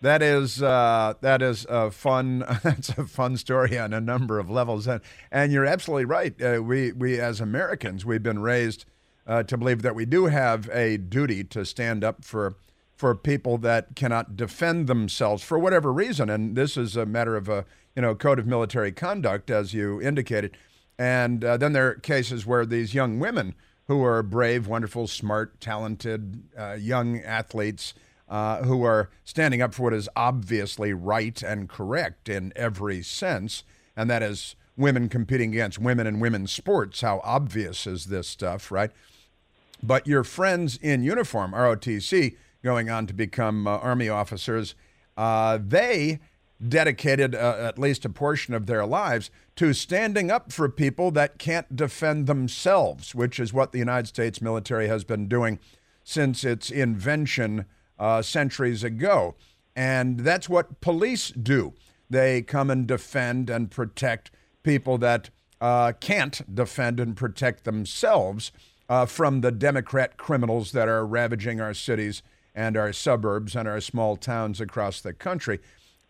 That 0.00 0.22
is 0.22 0.62
uh, 0.62 1.14
that 1.20 1.42
is 1.42 1.66
a 1.68 1.90
fun. 1.90 2.44
That's 2.62 2.90
a 2.90 3.04
fun 3.04 3.36
story 3.36 3.78
on 3.78 3.92
a 3.92 4.00
number 4.00 4.38
of 4.38 4.48
levels, 4.48 4.86
and 4.86 5.00
and 5.32 5.52
you're 5.52 5.66
absolutely 5.66 6.04
right. 6.04 6.40
Uh, 6.40 6.62
we 6.62 6.92
we 6.92 7.20
as 7.20 7.40
Americans 7.40 8.04
we've 8.04 8.22
been 8.22 8.40
raised 8.40 8.84
uh, 9.26 9.42
to 9.44 9.56
believe 9.56 9.82
that 9.82 9.94
we 9.94 10.06
do 10.06 10.26
have 10.26 10.68
a 10.70 10.96
duty 10.98 11.42
to 11.44 11.64
stand 11.64 12.04
up 12.04 12.24
for 12.24 12.56
for 12.94 13.14
people 13.14 13.58
that 13.58 13.94
cannot 13.94 14.36
defend 14.36 14.86
themselves 14.86 15.42
for 15.42 15.58
whatever 15.58 15.92
reason, 15.92 16.30
and 16.30 16.56
this 16.56 16.76
is 16.76 16.96
a 16.96 17.04
matter 17.04 17.36
of 17.36 17.48
a 17.48 17.64
you 17.96 18.02
know 18.02 18.14
code 18.14 18.38
of 18.38 18.46
military 18.46 18.92
conduct, 18.92 19.50
as 19.50 19.74
you 19.74 20.00
indicated. 20.00 20.56
And 20.98 21.44
uh, 21.44 21.56
then 21.56 21.72
there 21.72 21.88
are 21.88 21.94
cases 21.94 22.44
where 22.44 22.66
these 22.66 22.94
young 22.94 23.18
women 23.18 23.54
who 23.86 24.04
are 24.04 24.22
brave, 24.22 24.66
wonderful, 24.66 25.06
smart, 25.06 25.60
talented 25.60 26.42
uh, 26.58 26.74
young 26.74 27.20
athletes 27.20 27.94
uh, 28.28 28.62
who 28.64 28.84
are 28.84 29.08
standing 29.24 29.62
up 29.62 29.72
for 29.72 29.84
what 29.84 29.94
is 29.94 30.08
obviously 30.14 30.92
right 30.92 31.42
and 31.42 31.68
correct 31.68 32.28
in 32.28 32.52
every 32.54 33.02
sense, 33.02 33.64
and 33.96 34.10
that 34.10 34.22
is 34.22 34.54
women 34.76 35.08
competing 35.08 35.50
against 35.52 35.78
women 35.78 36.06
in 36.06 36.20
women's 36.20 36.52
sports. 36.52 37.00
How 37.00 37.20
obvious 37.24 37.86
is 37.86 38.06
this 38.06 38.28
stuff, 38.28 38.70
right? 38.70 38.90
But 39.82 40.06
your 40.06 40.24
friends 40.24 40.76
in 40.76 41.02
uniform, 41.02 41.52
ROTC, 41.52 42.36
going 42.62 42.90
on 42.90 43.06
to 43.06 43.14
become 43.14 43.66
uh, 43.66 43.78
Army 43.78 44.08
officers, 44.08 44.74
uh, 45.16 45.58
they 45.60 46.20
dedicated 46.66 47.34
uh, 47.34 47.56
at 47.60 47.78
least 47.78 48.04
a 48.04 48.08
portion 48.08 48.54
of 48.54 48.66
their 48.66 48.84
lives 48.84 49.30
to 49.56 49.72
standing 49.72 50.30
up 50.30 50.52
for 50.52 50.68
people 50.68 51.10
that 51.12 51.38
can't 51.38 51.76
defend 51.76 52.26
themselves, 52.26 53.14
which 53.14 53.38
is 53.38 53.52
what 53.52 53.72
the 53.72 53.78
United 53.78 54.06
States 54.06 54.40
military 54.40 54.88
has 54.88 55.04
been 55.04 55.28
doing 55.28 55.58
since 56.02 56.42
its 56.44 56.70
invention 56.70 57.64
uh, 57.98 58.22
centuries 58.22 58.82
ago. 58.82 59.34
And 59.76 60.20
that's 60.20 60.48
what 60.48 60.80
police 60.80 61.30
do. 61.30 61.74
They 62.10 62.42
come 62.42 62.70
and 62.70 62.86
defend 62.86 63.50
and 63.50 63.70
protect 63.70 64.30
people 64.62 64.98
that 64.98 65.30
uh, 65.60 65.92
can't 66.00 66.42
defend 66.52 66.98
and 66.98 67.16
protect 67.16 67.64
themselves 67.64 68.52
uh, 68.88 69.06
from 69.06 69.40
the 69.40 69.52
Democrat 69.52 70.16
criminals 70.16 70.72
that 70.72 70.88
are 70.88 71.06
ravaging 71.06 71.60
our 71.60 71.74
cities 71.74 72.22
and 72.54 72.76
our 72.76 72.92
suburbs 72.92 73.54
and 73.54 73.68
our 73.68 73.80
small 73.80 74.16
towns 74.16 74.60
across 74.60 75.00
the 75.00 75.12
country. 75.12 75.60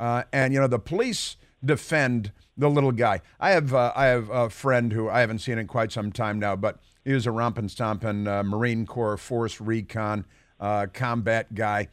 Uh, 0.00 0.22
and 0.32 0.52
you 0.52 0.60
know 0.60 0.66
the 0.66 0.78
police 0.78 1.36
defend 1.64 2.32
the 2.56 2.68
little 2.68 2.92
guy. 2.92 3.20
I 3.40 3.50
have 3.50 3.74
uh, 3.74 3.92
I 3.94 4.06
have 4.06 4.30
a 4.30 4.50
friend 4.50 4.92
who 4.92 5.08
I 5.08 5.20
haven't 5.20 5.40
seen 5.40 5.58
in 5.58 5.66
quite 5.66 5.92
some 5.92 6.12
time 6.12 6.38
now, 6.38 6.56
but 6.56 6.78
he 7.04 7.12
was 7.12 7.26
a 7.26 7.30
rompin' 7.30 7.68
stompin' 7.68 8.26
uh, 8.26 8.42
Marine 8.42 8.86
Corps 8.86 9.16
Force 9.16 9.60
Recon 9.60 10.24
uh, 10.60 10.86
combat 10.92 11.54
guy, 11.54 11.88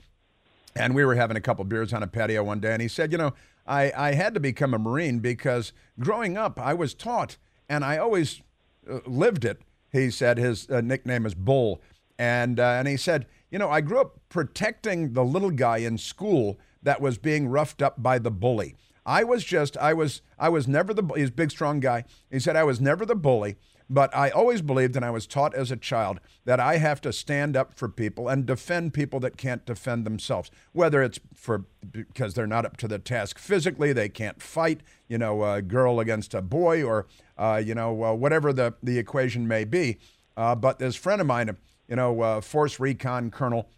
and 0.76 0.94
we 0.94 1.06
were 1.06 1.15
having 1.15 1.38
a 1.38 1.41
couple 1.41 1.63
beers 1.65 1.94
on 1.94 2.04
a 2.04 2.08
patio 2.08 2.44
one 2.44 2.60
day, 2.60 2.74
and 2.74 2.82
he 2.82 2.88
said, 2.88 3.12
you 3.12 3.18
know, 3.18 3.34
I 3.65 3.91
I 3.96 4.13
had 4.13 4.34
to 4.34 4.39
become 4.39 4.74
a 4.74 4.80
Marine 4.80 5.20
because 5.20 5.74
growing 6.00 6.38
up 6.38 6.60
I 6.60 6.74
was 6.74 6.94
taught, 6.94 7.38
and 7.70 7.86
I 7.86 7.98
always 7.98 8.41
uh, 8.89 9.00
lived 9.06 9.46
it 9.46 9.62
he 9.91 10.12
said. 10.12 10.38
His 10.38 10.70
uh, 10.70 10.82
nickname 10.82 11.26
is 11.26 11.34
Bull, 11.34 11.82
and 12.20 12.60
and 12.60 12.88
he 12.88 12.98
said, 12.98 13.26
you 13.50 13.60
know, 13.60 13.70
I 13.70 13.82
grew 13.82 14.02
up 14.02 14.20
protecting 14.30 15.13
the 15.13 15.24
little 15.24 15.52
guy 15.52 15.78
in 15.78 15.98
school 15.98 16.60
that 16.86 17.02
was 17.02 17.17
being 17.17 17.48
roughed 17.50 17.82
up 17.82 18.02
by 18.02 18.17
the 18.17 18.32
bully. 18.32 18.76
I 19.06 19.24
was 19.24 19.43
just, 19.43 19.78
I 19.78 19.93
was, 19.93 20.21
I 20.39 20.50
was 20.50 20.67
never 20.67 20.93
the. 20.93 21.04
He's 21.15 21.30
a 21.30 21.34
big, 21.34 21.52
strong 21.52 21.80
guy. 21.80 22.06
He 22.32 22.39
said 22.39 22.56
I 22.56 22.63
was 22.63 22.82
never 22.82 23.06
the 23.06 23.15
bully. 23.15 23.58
But 23.88 24.15
I 24.15 24.32
always 24.32 24.63
believed, 24.63 24.95
and 24.95 25.06
I 25.06 25.12
was 25.12 25.28
taught 25.28 25.54
as 25.54 25.69
a 25.69 25.78
child, 25.78 26.19
that 26.45 26.60
I 26.60 26.78
have 26.78 27.02
to 27.02 27.13
stand 27.13 27.56
up 27.56 27.76
for 27.76 27.88
people 27.88 28.28
and 28.28 28.43
defend 28.45 28.95
people 28.95 29.19
that 29.19 29.38
can't 29.38 29.63
defend 29.63 30.06
themselves. 30.06 30.50
Whether 30.71 31.04
it's 31.04 31.19
for 31.36 31.65
because 31.91 32.34
they're 32.34 32.48
not 32.48 32.65
up 32.65 32.78
to 32.78 32.88
the 32.88 32.98
task 32.98 33.38
physically, 33.38 33.93
they 33.93 34.10
can't 34.10 34.41
fight, 34.41 34.82
you 35.08 35.19
know, 35.19 35.43
a 35.43 35.62
girl 35.62 36.00
against 36.00 36.34
a 36.34 36.41
boy, 36.41 36.84
or 36.84 37.06
uh, 37.38 37.62
you 37.63 37.76
know, 37.76 38.04
uh, 38.04 38.13
whatever 38.13 38.52
the 38.52 38.74
the 38.82 38.98
equation 38.98 39.48
may 39.48 39.65
be. 39.65 40.00
Uh, 40.36 40.56
but 40.56 40.80
this 40.80 40.95
friend 40.95 41.21
of 41.21 41.28
mine, 41.28 41.56
you 41.88 41.95
know, 41.95 42.21
uh, 42.21 42.41
force 42.41 42.80
recon 42.80 43.30
colonel, 43.30 43.69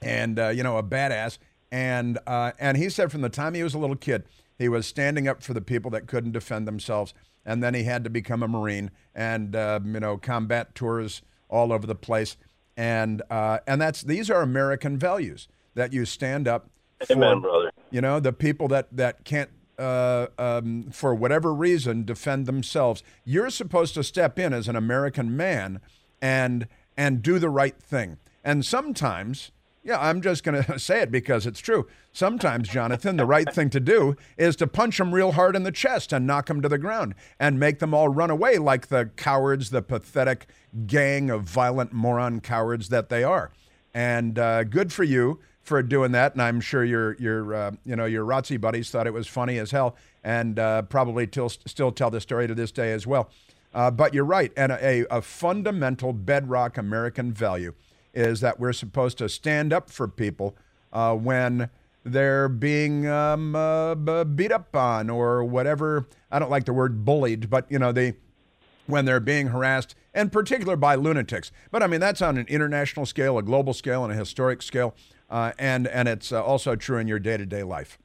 and 0.00 0.38
uh, 0.38 0.48
you 0.50 0.62
know, 0.62 0.78
a 0.78 0.84
badass, 0.84 1.38
and 1.72 2.20
uh, 2.28 2.52
and 2.60 2.76
he 2.76 2.88
said 2.88 3.10
from 3.10 3.22
the 3.22 3.28
time 3.28 3.54
he 3.54 3.64
was 3.64 3.74
a 3.74 3.78
little 3.78 3.96
kid, 3.96 4.22
he 4.56 4.68
was 4.68 4.86
standing 4.86 5.26
up 5.26 5.42
for 5.42 5.54
the 5.54 5.60
people 5.60 5.90
that 5.90 6.06
couldn't 6.06 6.30
defend 6.30 6.68
themselves 6.68 7.12
and 7.44 7.62
then 7.62 7.74
he 7.74 7.84
had 7.84 8.04
to 8.04 8.10
become 8.10 8.42
a 8.42 8.48
Marine 8.48 8.90
and 9.14 9.54
uh, 9.56 9.80
you 9.84 10.00
know 10.00 10.16
combat 10.16 10.74
tours 10.74 11.22
all 11.48 11.72
over 11.72 11.86
the 11.86 11.94
place, 11.94 12.36
and 12.76 13.22
uh, 13.30 13.58
and 13.66 13.80
that's 13.80 14.02
these 14.02 14.30
are 14.30 14.42
American 14.42 14.98
values 14.98 15.48
that 15.74 15.92
you 15.92 16.04
stand 16.04 16.46
up. 16.46 16.70
For, 17.06 17.14
Amen, 17.14 17.40
brother. 17.40 17.72
You 17.90 18.00
know 18.00 18.20
the 18.20 18.32
people 18.32 18.68
that 18.68 18.88
that 18.96 19.24
can't. 19.24 19.50
Uh, 19.78 20.26
um, 20.38 20.90
for 20.92 21.12
whatever 21.14 21.52
reason, 21.52 22.04
defend 22.04 22.46
themselves. 22.46 23.02
You're 23.24 23.50
supposed 23.50 23.94
to 23.94 24.04
step 24.04 24.38
in 24.38 24.52
as 24.52 24.68
an 24.68 24.76
American 24.76 25.34
man 25.36 25.80
and 26.20 26.68
and 26.96 27.22
do 27.22 27.38
the 27.38 27.48
right 27.48 27.76
thing. 27.82 28.18
And 28.44 28.64
sometimes, 28.64 29.50
yeah, 29.84 29.98
I'm 30.00 30.20
just 30.20 30.44
going 30.44 30.62
to 30.64 30.78
say 30.78 31.02
it 31.02 31.10
because 31.10 31.46
it's 31.46 31.60
true. 31.60 31.86
Sometimes, 32.12 32.68
Jonathan, 32.68 33.16
the 33.16 33.26
right 33.26 33.52
thing 33.52 33.70
to 33.70 33.80
do 33.80 34.16
is 34.36 34.56
to 34.56 34.66
punch 34.66 34.98
them 34.98 35.14
real 35.14 35.32
hard 35.32 35.56
in 35.56 35.62
the 35.62 35.72
chest 35.72 36.12
and 36.12 36.26
knock 36.26 36.46
them 36.46 36.60
to 36.62 36.68
the 36.68 36.78
ground 36.78 37.14
and 37.38 37.58
make 37.58 37.78
them 37.78 37.94
all 37.94 38.08
run 38.08 38.30
away 38.30 38.58
like 38.58 38.88
the 38.88 39.10
cowards, 39.16 39.70
the 39.70 39.82
pathetic 39.82 40.46
gang 40.86 41.30
of 41.30 41.42
violent 41.42 41.92
moron 41.92 42.40
cowards 42.40 42.88
that 42.90 43.08
they 43.08 43.24
are. 43.24 43.50
And 43.94 44.38
uh, 44.38 44.64
good 44.64 44.92
for 44.92 45.04
you 45.04 45.40
for 45.62 45.82
doing 45.82 46.12
that. 46.12 46.32
And 46.32 46.42
I'm 46.42 46.60
sure 46.60 46.84
your 46.84 47.14
your 47.18 47.54
uh, 47.54 47.70
you 47.84 47.96
know 47.96 48.04
your 48.04 48.24
ROTC 48.24 48.60
buddies 48.60 48.90
thought 48.90 49.06
it 49.06 49.12
was 49.12 49.26
funny 49.26 49.58
as 49.58 49.70
hell, 49.70 49.96
and 50.24 50.58
uh, 50.58 50.82
probably 50.82 51.26
till, 51.26 51.48
still 51.48 51.92
tell 51.92 52.10
the 52.10 52.20
story 52.20 52.46
to 52.48 52.54
this 52.54 52.72
day 52.72 52.92
as 52.92 53.06
well. 53.06 53.30
Uh, 53.74 53.90
but 53.90 54.12
you're 54.12 54.24
right, 54.24 54.52
and 54.56 54.72
a, 54.72 55.06
a 55.10 55.22
fundamental 55.22 56.12
bedrock 56.12 56.76
American 56.76 57.32
value 57.32 57.74
is 58.14 58.40
that 58.40 58.60
we're 58.60 58.72
supposed 58.72 59.18
to 59.18 59.28
stand 59.28 59.72
up 59.72 59.90
for 59.90 60.08
people 60.08 60.56
uh, 60.92 61.14
when 61.14 61.70
they're 62.04 62.48
being 62.48 63.06
um, 63.06 63.54
uh, 63.54 64.24
beat 64.24 64.52
up 64.52 64.74
on 64.74 65.08
or 65.08 65.44
whatever. 65.44 66.06
I 66.30 66.38
don't 66.38 66.50
like 66.50 66.64
the 66.64 66.72
word 66.72 67.04
bullied, 67.04 67.48
but 67.48 67.70
you 67.70 67.78
know 67.78 67.92
they 67.92 68.14
when 68.86 69.04
they're 69.04 69.20
being 69.20 69.48
harassed, 69.48 69.94
in 70.14 70.30
particular 70.30 70.76
by 70.76 70.94
lunatics. 70.94 71.52
But 71.70 71.82
I 71.82 71.86
mean, 71.86 72.00
that's 72.00 72.20
on 72.20 72.36
an 72.36 72.46
international 72.48 73.06
scale, 73.06 73.38
a 73.38 73.42
global 73.42 73.72
scale, 73.72 74.04
and 74.04 74.12
a 74.12 74.16
historic 74.16 74.62
scale, 74.62 74.94
uh, 75.30 75.52
and 75.58 75.86
and 75.86 76.08
it's 76.08 76.32
uh, 76.32 76.42
also 76.42 76.76
true 76.76 76.98
in 76.98 77.08
your 77.08 77.18
day 77.18 77.36
to 77.36 77.46
day 77.46 77.62
life. 77.62 77.98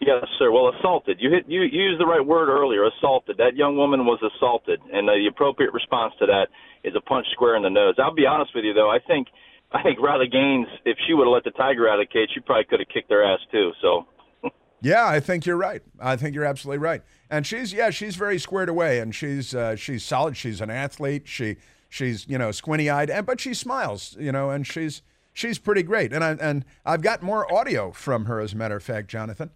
Yes, 0.00 0.24
sir. 0.38 0.50
Well, 0.50 0.72
assaulted. 0.76 1.18
You 1.20 1.30
hit 1.30 1.44
you, 1.48 1.62
you 1.62 1.82
used 1.82 2.00
the 2.00 2.06
right 2.06 2.24
word 2.24 2.48
earlier. 2.48 2.84
Assaulted. 2.86 3.36
That 3.38 3.56
young 3.56 3.76
woman 3.76 4.04
was 4.04 4.20
assaulted, 4.22 4.80
and 4.92 5.08
the 5.08 5.26
appropriate 5.30 5.72
response 5.72 6.14
to 6.18 6.26
that 6.26 6.48
is 6.84 6.94
a 6.96 7.00
punch 7.00 7.26
square 7.32 7.56
in 7.56 7.62
the 7.62 7.70
nose. 7.70 7.94
I'll 7.98 8.14
be 8.14 8.26
honest 8.26 8.54
with 8.54 8.64
you, 8.64 8.74
though. 8.74 8.90
I 8.90 8.98
think 8.98 9.28
I 9.72 9.82
think 9.82 10.00
Riley 10.00 10.28
Gaines, 10.28 10.68
if 10.84 10.96
she 11.06 11.14
would 11.14 11.26
have 11.26 11.32
let 11.32 11.44
the 11.44 11.50
tiger 11.50 11.88
out 11.88 12.00
of 12.00 12.06
the 12.08 12.12
cage, 12.12 12.30
she 12.34 12.40
probably 12.40 12.64
could 12.64 12.80
have 12.80 12.88
kicked 12.88 13.08
their 13.08 13.24
ass 13.24 13.40
too. 13.50 13.72
So. 13.82 14.06
yeah, 14.82 15.06
I 15.06 15.20
think 15.20 15.46
you're 15.46 15.56
right. 15.56 15.82
I 16.00 16.16
think 16.16 16.34
you're 16.34 16.44
absolutely 16.44 16.78
right. 16.78 17.02
And 17.30 17.46
she's 17.46 17.72
yeah, 17.72 17.90
she's 17.90 18.16
very 18.16 18.38
squared 18.38 18.68
away, 18.68 19.00
and 19.00 19.14
she's 19.14 19.54
uh, 19.54 19.76
she's 19.76 20.04
solid. 20.04 20.36
She's 20.36 20.60
an 20.60 20.70
athlete. 20.70 21.26
She 21.26 21.56
she's 21.88 22.28
you 22.28 22.38
know 22.38 22.52
squinty 22.52 22.88
eyed, 22.88 23.10
and 23.10 23.26
but 23.26 23.40
she 23.40 23.54
smiles, 23.54 24.16
you 24.20 24.30
know, 24.30 24.50
and 24.50 24.66
she's 24.66 25.02
she's 25.32 25.58
pretty 25.58 25.82
great. 25.82 26.12
And 26.12 26.22
I 26.22 26.32
and 26.32 26.64
I've 26.84 27.02
got 27.02 27.22
more 27.22 27.52
audio 27.52 27.90
from 27.90 28.26
her, 28.26 28.40
as 28.40 28.52
a 28.52 28.56
matter 28.56 28.76
of 28.76 28.82
fact, 28.82 29.08
Jonathan 29.08 29.50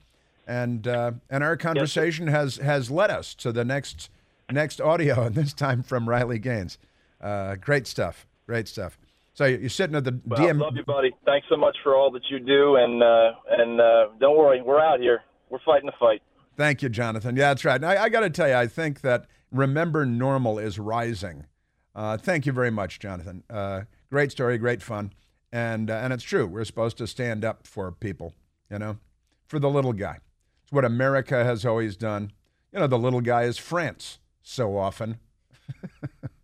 and 0.49 0.89
uh, 0.89 1.13
and 1.29 1.45
our 1.45 1.57
conversation 1.57 2.27
yes, 2.27 2.35
has 2.35 2.57
has 2.57 2.91
led 2.91 3.11
us 3.11 3.35
to 3.35 3.53
the 3.53 3.65
next 3.65 4.09
next 4.51 4.81
audio, 4.81 5.27
and 5.27 5.35
this 5.37 5.53
time 5.53 5.83
from 5.83 6.09
Riley 6.09 6.39
Gaines. 6.39 6.79
Uh, 7.21 7.57
great 7.57 7.87
stuff, 7.87 8.27
great 8.47 8.69
stuff. 8.69 8.99
So 9.35 9.45
you're 9.45 9.69
sitting 9.69 9.95
at 9.95 10.05
the 10.05 10.21
well, 10.27 10.41
DM. 10.41 10.61
Love 10.61 10.77
you, 10.77 10.85
buddy. 10.85 11.13
Thanks 11.25 11.47
so 11.49 11.57
much 11.57 11.77
for 11.85 11.95
all 11.95 12.11
that 12.11 12.23
you 12.29 12.41
do, 12.41 12.77
and 12.77 13.03
uh, 13.03 13.33
and 13.51 13.81
uh, 13.81 14.09
don't 14.19 14.37
worry, 14.37 14.61
we're 14.61 14.81
out 14.81 15.01
here. 15.01 15.21
We're 15.49 15.61
fighting 15.65 15.87
the 15.87 15.93
fight. 15.99 16.23
Thank 16.57 16.83
you, 16.83 16.89
Jonathan. 16.89 17.37
Yeah, 17.37 17.51
that's 17.51 17.65
right. 17.65 17.83
I, 17.85 18.05
I 18.05 18.09
got 18.09 18.21
to 18.21 18.31
tell 18.31 18.49
you, 18.49 18.55
I 18.55 18.67
think 18.67 19.03
that 19.03 19.27
remember 19.53 20.05
normal 20.05 20.59
is 20.59 20.79
rising. 20.79 21.47
Uh, 21.95 22.17
thank 22.17 22.47
you 22.47 22.53
very 22.53 22.73
much, 22.73 22.99
Jonathan. 22.99 23.45
Uh, 23.49 23.83
great 24.11 24.33
story, 24.33 24.59
great 24.59 24.83
fun, 24.83 25.13
and 25.53 25.89
and 25.89 26.13
it's 26.13 26.25
true. 26.25 26.47
We're 26.47 26.65
supposed 26.65 26.99
to 26.99 27.07
stand 27.07 27.45
up 27.45 27.65
for 27.65 27.93
people, 27.93 28.35
you 28.69 28.81
know, 28.81 28.99
for 29.47 29.61
the 29.61 29.71
little 29.71 29.93
guy. 29.93 30.19
It's 30.65 30.73
what 30.73 30.85
America 30.85 31.45
has 31.45 31.65
always 31.65 31.97
done. 31.97 32.33
You 32.73 32.81
know, 32.81 32.89
the 32.89 32.99
little 32.99 33.21
guy 33.21 33.45
is 33.45 33.57
France 33.57 34.19
so 34.43 34.77
often. 34.77 35.19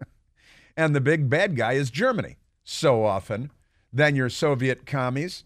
and 0.77 0.95
the 0.95 1.01
big 1.01 1.29
bad 1.29 1.57
guy 1.57 1.75
is 1.75 1.91
Germany 1.91 2.37
so 2.63 3.05
often. 3.05 3.51
Then 3.93 4.17
your 4.17 4.29
Soviet 4.29 4.87
commies 4.87 5.45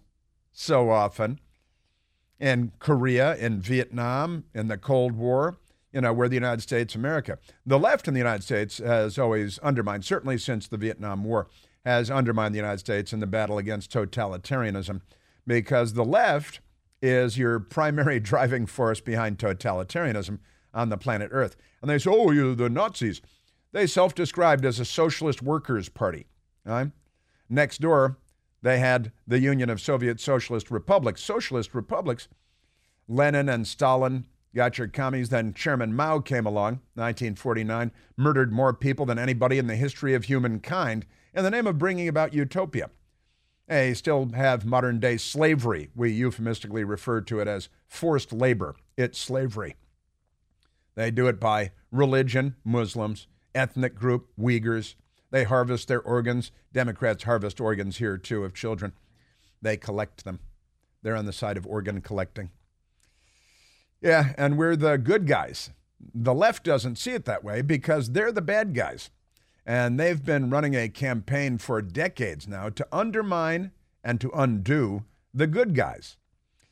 so 0.52 0.90
often. 0.90 1.40
In 2.40 2.72
Korea, 2.78 3.36
in 3.36 3.60
Vietnam, 3.60 4.44
in 4.54 4.68
the 4.68 4.78
Cold 4.78 5.12
War, 5.16 5.58
you 5.92 6.00
know, 6.00 6.12
we're 6.12 6.28
the 6.28 6.34
United 6.34 6.60
States 6.60 6.94
America. 6.94 7.38
The 7.66 7.78
left 7.78 8.06
in 8.06 8.14
the 8.14 8.18
United 8.18 8.44
States 8.44 8.78
has 8.78 9.18
always 9.18 9.58
undermined, 9.58 10.04
certainly 10.04 10.38
since 10.38 10.68
the 10.68 10.76
Vietnam 10.76 11.24
War, 11.24 11.48
has 11.84 12.10
undermined 12.10 12.54
the 12.54 12.58
United 12.58 12.78
States 12.78 13.12
in 13.12 13.20
the 13.20 13.26
battle 13.26 13.58
against 13.58 13.90
totalitarianism 13.92 15.00
because 15.46 15.94
the 15.94 16.04
left 16.04 16.60
is 17.00 17.38
your 17.38 17.58
primary 17.58 18.20
driving 18.20 18.66
force 18.66 19.00
behind 19.00 19.38
totalitarianism 19.38 20.38
on 20.74 20.90
the 20.90 20.98
planet 20.98 21.30
Earth. 21.32 21.56
And 21.80 21.90
they 21.90 21.98
say, 21.98 22.10
oh, 22.12 22.30
you're 22.30 22.54
the 22.54 22.68
Nazis. 22.68 23.20
They 23.72 23.86
self 23.86 24.14
described 24.14 24.64
as 24.64 24.80
a 24.80 24.84
socialist 24.84 25.42
workers' 25.42 25.88
party. 25.88 26.26
Right? 26.64 26.90
Next 27.48 27.80
door, 27.80 28.18
they 28.62 28.78
had 28.78 29.12
the 29.26 29.38
Union 29.38 29.70
of 29.70 29.80
Soviet 29.80 30.20
Socialist 30.20 30.70
Republics. 30.70 31.22
Socialist 31.22 31.74
republics, 31.74 32.28
Lenin 33.06 33.48
and 33.48 33.66
Stalin 33.66 34.26
got 34.54 34.78
your 34.78 34.88
commies. 34.88 35.28
Then 35.28 35.54
Chairman 35.54 35.94
Mao 35.94 36.18
came 36.18 36.46
along, 36.46 36.80
1949, 36.94 37.92
murdered 38.16 38.52
more 38.52 38.74
people 38.74 39.06
than 39.06 39.18
anybody 39.18 39.58
in 39.58 39.66
the 39.66 39.76
history 39.76 40.14
of 40.14 40.24
humankind 40.24 41.06
in 41.34 41.44
the 41.44 41.50
name 41.50 41.66
of 41.66 41.78
bringing 41.78 42.08
about 42.08 42.34
utopia. 42.34 42.90
They 43.68 43.92
still 43.94 44.30
have 44.34 44.64
modern 44.64 44.98
day 44.98 45.18
slavery. 45.18 45.90
We 45.94 46.10
euphemistically 46.10 46.84
refer 46.84 47.20
to 47.22 47.40
it 47.40 47.46
as 47.46 47.68
forced 47.86 48.32
labor. 48.32 48.74
It's 48.96 49.18
slavery. 49.18 49.76
They 50.94 51.10
do 51.10 51.28
it 51.28 51.38
by 51.38 51.72
religion, 51.92 52.56
Muslims, 52.64 53.28
ethnic 53.54 53.94
group, 53.94 54.28
Uyghurs. 54.38 54.94
They 55.30 55.44
harvest 55.44 55.88
their 55.88 56.00
organs. 56.00 56.52
Democrats 56.72 57.24
harvest 57.24 57.60
organs 57.60 57.98
here 57.98 58.16
too 58.16 58.44
of 58.44 58.54
children. 58.54 58.92
They 59.60 59.76
collect 59.76 60.24
them. 60.24 60.40
They're 61.02 61.16
on 61.16 61.26
the 61.26 61.32
side 61.32 61.56
of 61.56 61.66
organ 61.66 62.00
collecting. 62.00 62.50
Yeah, 64.00 64.32
and 64.38 64.56
we're 64.56 64.76
the 64.76 64.96
good 64.98 65.26
guys. 65.26 65.70
The 66.14 66.34
left 66.34 66.64
doesn't 66.64 66.96
see 66.96 67.12
it 67.12 67.24
that 67.24 67.42
way 67.44 67.62
because 67.62 68.12
they're 68.12 68.32
the 68.32 68.40
bad 68.40 68.74
guys. 68.74 69.10
And 69.66 69.98
they've 69.98 70.24
been 70.24 70.50
running 70.50 70.74
a 70.74 70.88
campaign 70.88 71.58
for 71.58 71.82
decades 71.82 72.48
now 72.48 72.70
to 72.70 72.86
undermine 72.90 73.72
and 74.02 74.20
to 74.20 74.30
undo 74.34 75.04
the 75.34 75.46
good 75.46 75.74
guys. 75.74 76.16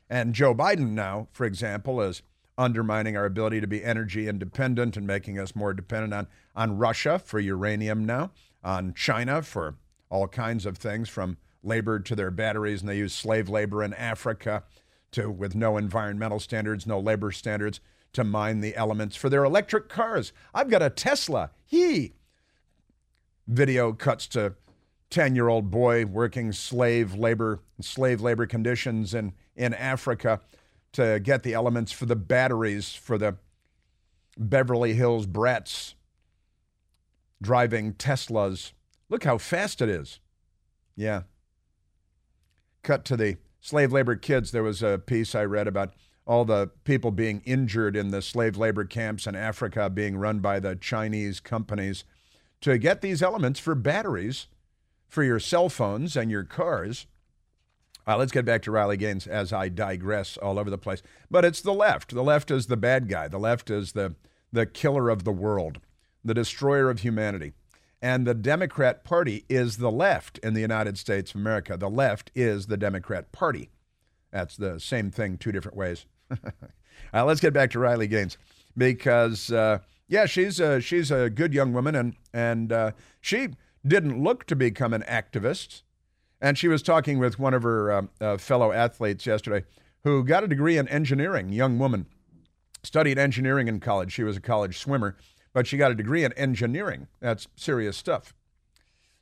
And 0.08 0.34
Joe 0.34 0.54
Biden 0.54 0.90
now, 0.90 1.28
for 1.32 1.44
example, 1.44 2.00
is 2.00 2.22
undermining 2.58 3.16
our 3.16 3.24
ability 3.24 3.60
to 3.60 3.66
be 3.66 3.84
energy 3.84 4.28
independent 4.28 4.96
and 4.96 5.06
making 5.06 5.38
us 5.38 5.54
more 5.54 5.74
dependent 5.74 6.14
on, 6.14 6.26
on 6.54 6.78
Russia 6.78 7.18
for 7.18 7.38
uranium 7.38 8.04
now, 8.04 8.30
on 8.64 8.94
China 8.94 9.42
for 9.42 9.76
all 10.08 10.28
kinds 10.28 10.64
of 10.64 10.78
things 10.78 11.08
from 11.08 11.36
labor 11.62 11.98
to 11.98 12.14
their 12.14 12.30
batteries. 12.30 12.80
And 12.80 12.88
they 12.88 12.98
use 12.98 13.12
slave 13.12 13.48
labor 13.48 13.82
in 13.82 13.92
Africa 13.94 14.62
to, 15.12 15.30
with 15.30 15.54
no 15.54 15.76
environmental 15.76 16.40
standards, 16.40 16.86
no 16.86 16.98
labor 16.98 17.32
standards, 17.32 17.80
to 18.12 18.24
mine 18.24 18.60
the 18.60 18.74
elements 18.76 19.16
for 19.16 19.28
their 19.28 19.44
electric 19.44 19.88
cars. 19.88 20.32
I've 20.54 20.70
got 20.70 20.82
a 20.82 20.88
Tesla. 20.88 21.50
He 21.66 22.14
video 23.46 23.92
cuts 23.92 24.26
to 24.28 24.54
10 25.10 25.36
year 25.36 25.48
old 25.48 25.70
boy 25.70 26.04
working 26.04 26.52
slave 26.52 27.14
labor 27.14 27.60
slave 27.80 28.20
labor 28.20 28.46
conditions 28.46 29.14
in, 29.14 29.32
in 29.54 29.72
Africa 29.74 30.40
to 30.96 31.20
get 31.20 31.42
the 31.42 31.52
elements 31.52 31.92
for 31.92 32.06
the 32.06 32.16
batteries 32.16 32.94
for 32.94 33.18
the 33.18 33.36
Beverly 34.38 34.94
Hills 34.94 35.26
brats 35.26 35.94
driving 37.42 37.92
Teslas. 37.92 38.72
Look 39.10 39.24
how 39.24 39.36
fast 39.36 39.82
it 39.82 39.90
is. 39.90 40.20
Yeah. 40.96 41.22
Cut 42.82 43.04
to 43.06 43.16
the 43.16 43.36
slave 43.60 43.92
labor 43.92 44.16
kids. 44.16 44.52
There 44.52 44.62
was 44.62 44.82
a 44.82 44.98
piece 44.98 45.34
I 45.34 45.44
read 45.44 45.68
about 45.68 45.92
all 46.26 46.46
the 46.46 46.70
people 46.84 47.10
being 47.10 47.42
injured 47.44 47.94
in 47.94 48.10
the 48.10 48.22
slave 48.22 48.56
labor 48.56 48.86
camps 48.86 49.26
in 49.26 49.36
Africa 49.36 49.90
being 49.90 50.16
run 50.16 50.38
by 50.38 50.58
the 50.60 50.76
Chinese 50.76 51.40
companies 51.40 52.04
to 52.62 52.78
get 52.78 53.02
these 53.02 53.22
elements 53.22 53.60
for 53.60 53.74
batteries 53.74 54.46
for 55.06 55.22
your 55.22 55.40
cell 55.40 55.68
phones 55.68 56.16
and 56.16 56.30
your 56.30 56.44
cars. 56.44 57.06
Uh, 58.06 58.16
let's 58.16 58.32
get 58.32 58.44
back 58.44 58.62
to 58.62 58.70
Riley 58.70 58.96
Gaines 58.96 59.26
as 59.26 59.52
I 59.52 59.68
digress 59.68 60.36
all 60.36 60.58
over 60.58 60.70
the 60.70 60.78
place. 60.78 61.02
But 61.30 61.44
it's 61.44 61.60
the 61.60 61.74
left. 61.74 62.14
The 62.14 62.22
left 62.22 62.50
is 62.50 62.66
the 62.66 62.76
bad 62.76 63.08
guy. 63.08 63.26
The 63.28 63.38
left 63.38 63.68
is 63.68 63.92
the, 63.92 64.14
the 64.52 64.64
killer 64.64 65.10
of 65.10 65.24
the 65.24 65.32
world, 65.32 65.80
the 66.24 66.34
destroyer 66.34 66.88
of 66.88 67.00
humanity. 67.00 67.52
And 68.00 68.26
the 68.26 68.34
Democrat 68.34 69.02
Party 69.02 69.44
is 69.48 69.78
the 69.78 69.90
left 69.90 70.38
in 70.38 70.54
the 70.54 70.60
United 70.60 70.98
States 70.98 71.32
of 71.32 71.40
America. 71.40 71.76
The 71.76 71.90
left 71.90 72.30
is 72.34 72.66
the 72.66 72.76
Democrat 72.76 73.32
Party. 73.32 73.70
That's 74.30 74.56
the 74.56 74.78
same 74.78 75.10
thing, 75.10 75.38
two 75.38 75.50
different 75.50 75.76
ways. 75.76 76.06
uh, 76.30 77.24
let's 77.24 77.40
get 77.40 77.52
back 77.52 77.70
to 77.70 77.78
Riley 77.78 78.06
Gaines 78.06 78.38
because 78.76 79.50
uh, 79.50 79.78
yeah, 80.08 80.26
she's 80.26 80.60
a, 80.60 80.80
she's 80.80 81.10
a 81.10 81.30
good 81.30 81.54
young 81.54 81.72
woman, 81.72 81.94
and 81.94 82.14
and 82.32 82.72
uh, 82.72 82.90
she 83.20 83.48
didn't 83.86 84.22
look 84.22 84.44
to 84.46 84.56
become 84.56 84.92
an 84.92 85.02
activist. 85.08 85.82
And 86.40 86.58
she 86.58 86.68
was 86.68 86.82
talking 86.82 87.18
with 87.18 87.38
one 87.38 87.54
of 87.54 87.62
her 87.62 87.90
uh, 87.90 88.02
uh, 88.20 88.38
fellow 88.38 88.72
athletes 88.72 89.26
yesterday, 89.26 89.64
who 90.04 90.22
got 90.22 90.44
a 90.44 90.48
degree 90.48 90.76
in 90.76 90.86
engineering. 90.88 91.50
Young 91.50 91.78
woman, 91.78 92.06
studied 92.82 93.18
engineering 93.18 93.68
in 93.68 93.80
college. 93.80 94.12
She 94.12 94.22
was 94.22 94.36
a 94.36 94.40
college 94.40 94.78
swimmer, 94.78 95.16
but 95.52 95.66
she 95.66 95.76
got 95.76 95.90
a 95.90 95.94
degree 95.94 96.24
in 96.24 96.32
engineering. 96.34 97.08
That's 97.20 97.48
serious 97.56 97.96
stuff. 97.96 98.34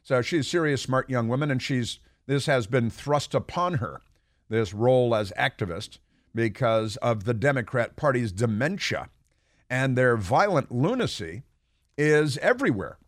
So 0.02 0.20
she's 0.20 0.46
a 0.46 0.48
serious, 0.48 0.82
smart 0.82 1.08
young 1.08 1.28
woman, 1.28 1.50
and 1.50 1.62
she's 1.62 2.00
this 2.26 2.46
has 2.46 2.66
been 2.66 2.90
thrust 2.90 3.34
upon 3.34 3.74
her, 3.74 4.00
this 4.48 4.72
role 4.72 5.14
as 5.14 5.32
activist, 5.38 5.98
because 6.34 6.96
of 6.96 7.24
the 7.24 7.34
Democrat 7.34 7.96
Party's 7.96 8.32
dementia 8.32 9.08
and 9.70 9.96
their 9.96 10.16
violent 10.16 10.70
lunacy 10.70 11.42
is 11.96 12.38
everywhere, 12.38 12.98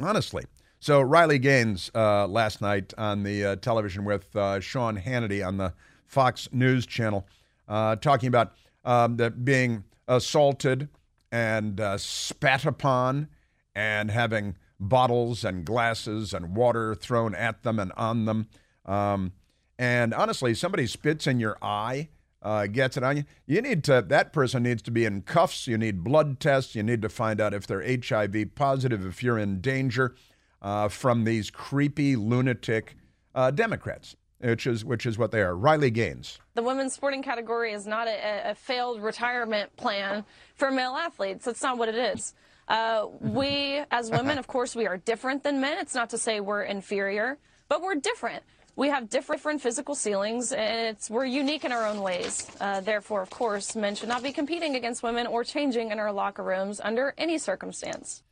honestly. 0.00 0.44
So, 0.82 1.02
Riley 1.02 1.38
Gaines 1.38 1.90
uh, 1.94 2.26
last 2.26 2.62
night 2.62 2.94
on 2.96 3.22
the 3.22 3.44
uh, 3.44 3.56
television 3.56 4.02
with 4.02 4.34
uh, 4.34 4.60
Sean 4.60 4.98
Hannity 4.98 5.46
on 5.46 5.58
the 5.58 5.74
Fox 6.06 6.48
News 6.52 6.86
channel, 6.86 7.26
uh, 7.68 7.96
talking 7.96 8.28
about 8.28 8.54
um, 8.82 9.18
being 9.44 9.84
assaulted 10.08 10.88
and 11.30 11.78
uh, 11.78 11.98
spat 11.98 12.64
upon 12.64 13.28
and 13.74 14.10
having 14.10 14.56
bottles 14.80 15.44
and 15.44 15.66
glasses 15.66 16.32
and 16.32 16.56
water 16.56 16.94
thrown 16.94 17.34
at 17.34 17.62
them 17.62 17.78
and 17.78 17.92
on 17.98 18.24
them. 18.24 18.48
Um, 18.86 19.32
and 19.78 20.14
honestly, 20.14 20.54
somebody 20.54 20.86
spits 20.86 21.26
in 21.26 21.40
your 21.40 21.58
eye 21.60 22.08
uh, 22.40 22.66
gets 22.66 22.96
it 22.96 23.02
on 23.02 23.18
you, 23.18 23.24
you 23.44 23.60
need 23.60 23.84
to, 23.84 24.00
that 24.08 24.32
person 24.32 24.62
needs 24.62 24.80
to 24.80 24.90
be 24.90 25.04
in 25.04 25.20
cuffs. 25.20 25.66
You 25.66 25.76
need 25.76 26.02
blood 26.02 26.40
tests. 26.40 26.74
You 26.74 26.82
need 26.82 27.02
to 27.02 27.10
find 27.10 27.38
out 27.38 27.52
if 27.52 27.66
they're 27.66 27.84
HIV 27.86 28.54
positive, 28.54 29.04
if 29.04 29.22
you're 29.22 29.36
in 29.36 29.60
danger 29.60 30.14
uh, 30.62 30.88
from 30.88 31.24
these 31.24 31.50
creepy, 31.50 32.16
lunatic 32.16 32.96
uh, 33.34 33.50
Democrats. 33.50 34.16
Which 34.40 34.66
is 34.66 34.86
which 34.86 35.04
is 35.04 35.18
what 35.18 35.32
they 35.32 35.42
are. 35.42 35.54
Riley 35.54 35.90
Gaines. 35.90 36.38
The 36.54 36.62
women's 36.62 36.94
sporting 36.94 37.22
category 37.22 37.74
is 37.74 37.86
not 37.86 38.08
a, 38.08 38.52
a 38.52 38.54
failed 38.54 39.02
retirement 39.02 39.76
plan 39.76 40.24
for 40.54 40.70
male 40.70 40.96
athletes. 40.96 41.44
That's 41.44 41.62
not 41.62 41.76
what 41.76 41.90
it 41.90 41.94
is. 41.94 42.32
Uh, 42.66 43.08
we, 43.20 43.82
as 43.90 44.10
women, 44.10 44.38
of 44.38 44.46
course, 44.46 44.74
we 44.74 44.86
are 44.86 44.96
different 44.96 45.42
than 45.42 45.60
men. 45.60 45.76
It's 45.78 45.94
not 45.94 46.08
to 46.10 46.18
say 46.18 46.40
we're 46.40 46.62
inferior, 46.62 47.36
but 47.68 47.82
we're 47.82 47.96
different. 47.96 48.42
We 48.76 48.88
have 48.88 49.10
different 49.10 49.60
physical 49.60 49.94
ceilings, 49.94 50.52
and 50.52 50.96
it's, 50.96 51.10
we're 51.10 51.26
unique 51.26 51.66
in 51.66 51.72
our 51.72 51.86
own 51.86 52.00
ways. 52.00 52.50
Uh, 52.58 52.80
therefore, 52.80 53.20
of 53.20 53.28
course, 53.28 53.76
men 53.76 53.94
should 53.94 54.08
not 54.08 54.22
be 54.22 54.32
competing 54.32 54.74
against 54.74 55.02
women 55.02 55.26
or 55.26 55.44
changing 55.44 55.90
in 55.90 55.98
our 55.98 56.12
locker 56.12 56.42
rooms 56.42 56.80
under 56.82 57.12
any 57.18 57.36
circumstance. 57.36 58.22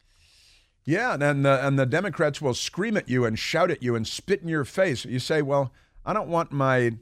Yeah, 0.88 1.18
and 1.20 1.44
the, 1.44 1.66
and 1.66 1.78
the 1.78 1.84
Democrats 1.84 2.40
will 2.40 2.54
scream 2.54 2.96
at 2.96 3.10
you 3.10 3.26
and 3.26 3.38
shout 3.38 3.70
at 3.70 3.82
you 3.82 3.94
and 3.94 4.08
spit 4.08 4.40
in 4.40 4.48
your 4.48 4.64
face. 4.64 5.04
You 5.04 5.18
say, 5.18 5.42
well, 5.42 5.70
I 6.06 6.14
don't 6.14 6.30
want 6.30 6.50
my 6.50 6.92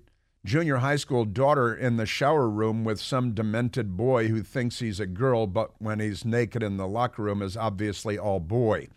junior 0.44 0.79
high 0.79 0.96
school 0.96 1.25
daughter 1.25 1.72
in 1.72 1.96
the 1.96 2.05
shower 2.05 2.49
room 2.49 2.83
with 2.83 2.99
some 2.99 3.33
demented 3.33 3.96
boy 3.96 4.27
who 4.27 4.42
thinks 4.42 4.81
he's 4.81 4.99
a 4.99 5.07
girl, 5.07 5.46
but 5.46 5.81
when 5.81 6.01
he's 6.01 6.25
naked 6.25 6.64
in 6.64 6.79
the 6.79 6.88
locker 6.88 7.22
room 7.22 7.40
is 7.40 7.57
obviously 7.57 8.18
all 8.18 8.40
boy. 8.40 8.88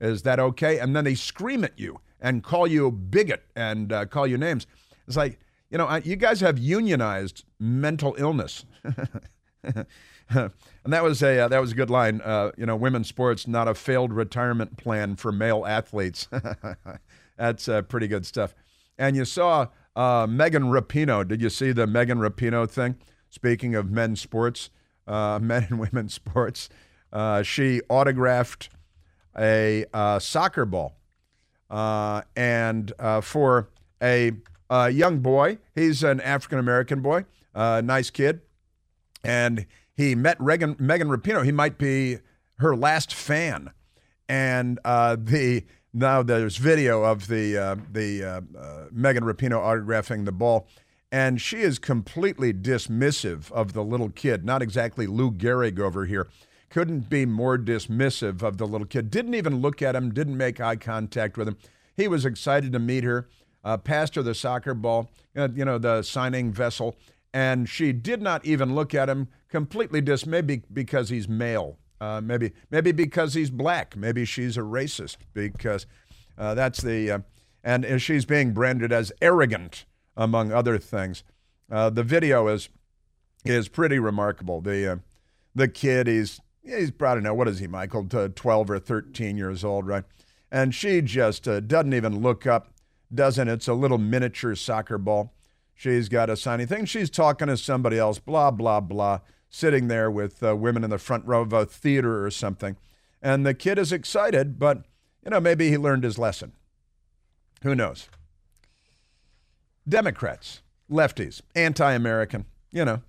Is 0.00 0.22
that 0.22 0.38
okay? 0.38 0.78
And 0.78 0.94
then 0.94 1.02
they 1.02 1.16
scream 1.16 1.64
at 1.64 1.76
you 1.76 1.98
and 2.20 2.44
call 2.44 2.68
you 2.68 2.92
bigot 2.92 3.42
and 3.56 3.92
uh, 3.92 4.06
call 4.06 4.28
you 4.28 4.38
names. 4.38 4.68
It's 5.08 5.16
like, 5.16 5.40
you 5.70 5.78
know, 5.78 5.92
you 6.04 6.14
guys 6.14 6.38
have 6.38 6.56
unionized 6.56 7.42
mental 7.58 8.14
illness. 8.16 8.64
and 10.30 10.52
that 10.86 11.04
was 11.04 11.22
a 11.22 11.40
uh, 11.40 11.48
that 11.48 11.60
was 11.60 11.72
a 11.72 11.74
good 11.74 11.90
line. 11.90 12.20
Uh, 12.20 12.50
you 12.56 12.66
know, 12.66 12.74
women's 12.74 13.08
sports 13.08 13.46
not 13.46 13.68
a 13.68 13.74
failed 13.74 14.12
retirement 14.12 14.76
plan 14.76 15.14
for 15.14 15.30
male 15.30 15.64
athletes. 15.66 16.28
That's 17.36 17.68
uh, 17.68 17.82
pretty 17.82 18.08
good 18.08 18.26
stuff. 18.26 18.54
And 18.98 19.14
you 19.14 19.24
saw 19.24 19.68
uh, 19.94 20.26
Megan 20.28 20.64
Rapinoe. 20.64 21.28
Did 21.28 21.40
you 21.40 21.50
see 21.50 21.70
the 21.70 21.86
Megan 21.86 22.18
Rapinoe 22.18 22.68
thing? 22.68 22.96
Speaking 23.30 23.74
of 23.74 23.90
men's 23.90 24.20
sports, 24.20 24.70
uh, 25.06 25.38
men 25.42 25.66
and 25.70 25.78
women's 25.78 26.14
sports, 26.14 26.68
uh, 27.12 27.42
she 27.42 27.80
autographed 27.88 28.70
a 29.38 29.84
soccer 30.18 30.64
ball 30.64 30.96
and 31.70 32.92
for 33.22 33.68
a, 34.02 34.32
a, 34.70 34.90
young 34.90 35.18
boy, 35.20 35.58
he's 35.74 36.02
an 36.02 36.20
African 36.20 36.58
American 36.58 37.00
boy, 37.00 37.26
nice 37.54 38.10
kid, 38.10 38.40
and 39.22 39.66
he 39.96 40.14
met 40.14 40.36
Reagan, 40.40 40.76
Megan 40.78 41.08
Rapinoe. 41.08 41.44
He 41.44 41.52
might 41.52 41.78
be 41.78 42.18
her 42.58 42.76
last 42.76 43.14
fan, 43.14 43.70
and 44.28 44.78
uh, 44.84 45.16
the 45.18 45.64
now 45.92 46.22
there's 46.22 46.56
video 46.56 47.04
of 47.04 47.28
the 47.28 47.56
uh, 47.56 47.76
the 47.90 48.24
uh, 48.24 48.40
Megan 48.92 49.24
Rapinoe 49.24 49.60
autographing 49.60 50.24
the 50.24 50.32
ball. 50.32 50.68
And 51.12 51.40
she 51.40 51.58
is 51.58 51.78
completely 51.78 52.52
dismissive 52.52 53.50
of 53.52 53.72
the 53.72 53.84
little 53.84 54.10
kid. 54.10 54.44
Not 54.44 54.60
exactly 54.60 55.06
Lou 55.06 55.30
Gehrig 55.30 55.78
over 55.78 56.04
here 56.04 56.26
couldn't 56.68 57.08
be 57.08 57.24
more 57.24 57.56
dismissive 57.56 58.42
of 58.42 58.58
the 58.58 58.66
little 58.66 58.86
kid. 58.86 59.10
Didn't 59.10 59.34
even 59.34 59.60
look 59.60 59.82
at 59.82 59.96
him, 59.96 60.12
didn't 60.12 60.36
make 60.36 60.60
eye 60.60 60.76
contact 60.76 61.36
with 61.36 61.48
him. 61.48 61.56
He 61.96 62.08
was 62.08 62.24
excited 62.26 62.72
to 62.72 62.78
meet 62.78 63.04
her, 63.04 63.28
uh, 63.64 63.78
passed 63.78 64.16
her 64.16 64.22
the 64.22 64.34
soccer 64.34 64.74
ball, 64.74 65.10
uh, 65.36 65.48
you 65.54 65.64
know, 65.64 65.78
the 65.78 66.02
signing 66.02 66.52
vessel, 66.52 66.96
and 67.32 67.68
she 67.68 67.92
did 67.92 68.20
not 68.20 68.44
even 68.44 68.74
look 68.74 68.94
at 68.94 69.08
him, 69.08 69.28
completely 69.56 70.02
dis, 70.02 70.26
maybe 70.26 70.60
because 70.70 71.08
he's 71.08 71.26
male. 71.26 71.78
Uh, 71.98 72.20
maybe, 72.22 72.52
maybe 72.70 72.92
because 72.92 73.32
he's 73.32 73.48
black. 73.48 73.96
Maybe 73.96 74.26
she's 74.26 74.58
a 74.58 74.60
racist 74.60 75.16
because 75.32 75.86
uh, 76.36 76.52
that's 76.52 76.82
the, 76.82 77.10
uh, 77.10 77.18
and 77.64 78.02
she's 78.02 78.26
being 78.26 78.52
branded 78.52 78.92
as 78.92 79.12
arrogant, 79.22 79.86
among 80.14 80.52
other 80.52 80.76
things. 80.76 81.24
Uh, 81.72 81.88
the 81.88 82.02
video 82.02 82.48
is 82.48 82.68
is 83.46 83.68
pretty 83.68 83.98
remarkable. 83.98 84.60
The 84.60 85.00
the 85.54 85.68
kid, 85.68 86.06
he's 86.06 86.38
he's 86.62 86.90
don't 86.90 87.22
know 87.22 87.32
what 87.32 87.48
is 87.48 87.58
he, 87.58 87.66
Michael, 87.66 88.06
12 88.06 88.70
or 88.70 88.78
13 88.78 89.38
years 89.38 89.64
old, 89.64 89.86
right? 89.86 90.04
And 90.52 90.74
she 90.74 91.00
just 91.00 91.48
uh, 91.48 91.60
doesn't 91.60 91.94
even 91.94 92.20
look 92.20 92.46
up, 92.46 92.74
doesn't. 93.12 93.48
It's 93.48 93.68
a 93.68 93.74
little 93.74 93.96
miniature 93.96 94.54
soccer 94.54 94.98
ball. 94.98 95.32
She's 95.74 96.10
got 96.10 96.28
a 96.28 96.36
signing 96.36 96.66
thing. 96.66 96.84
She's 96.84 97.08
talking 97.08 97.48
to 97.48 97.56
somebody 97.56 97.98
else, 97.98 98.18
blah, 98.18 98.50
blah, 98.50 98.80
blah, 98.80 99.20
sitting 99.48 99.88
there 99.88 100.10
with 100.10 100.42
uh, 100.42 100.56
women 100.56 100.84
in 100.84 100.90
the 100.90 100.98
front 100.98 101.24
row 101.26 101.42
of 101.42 101.52
a 101.52 101.66
theater 101.66 102.24
or 102.24 102.30
something. 102.30 102.76
And 103.22 103.46
the 103.46 103.54
kid 103.54 103.78
is 103.78 103.92
excited, 103.92 104.58
but, 104.58 104.84
you 105.24 105.30
know, 105.30 105.40
maybe 105.40 105.70
he 105.70 105.78
learned 105.78 106.04
his 106.04 106.18
lesson. 106.18 106.52
Who 107.62 107.74
knows? 107.74 108.08
Democrats, 109.88 110.62
lefties, 110.90 111.40
anti 111.54 111.92
American, 111.92 112.44
you 112.70 112.84
know. 112.84 113.02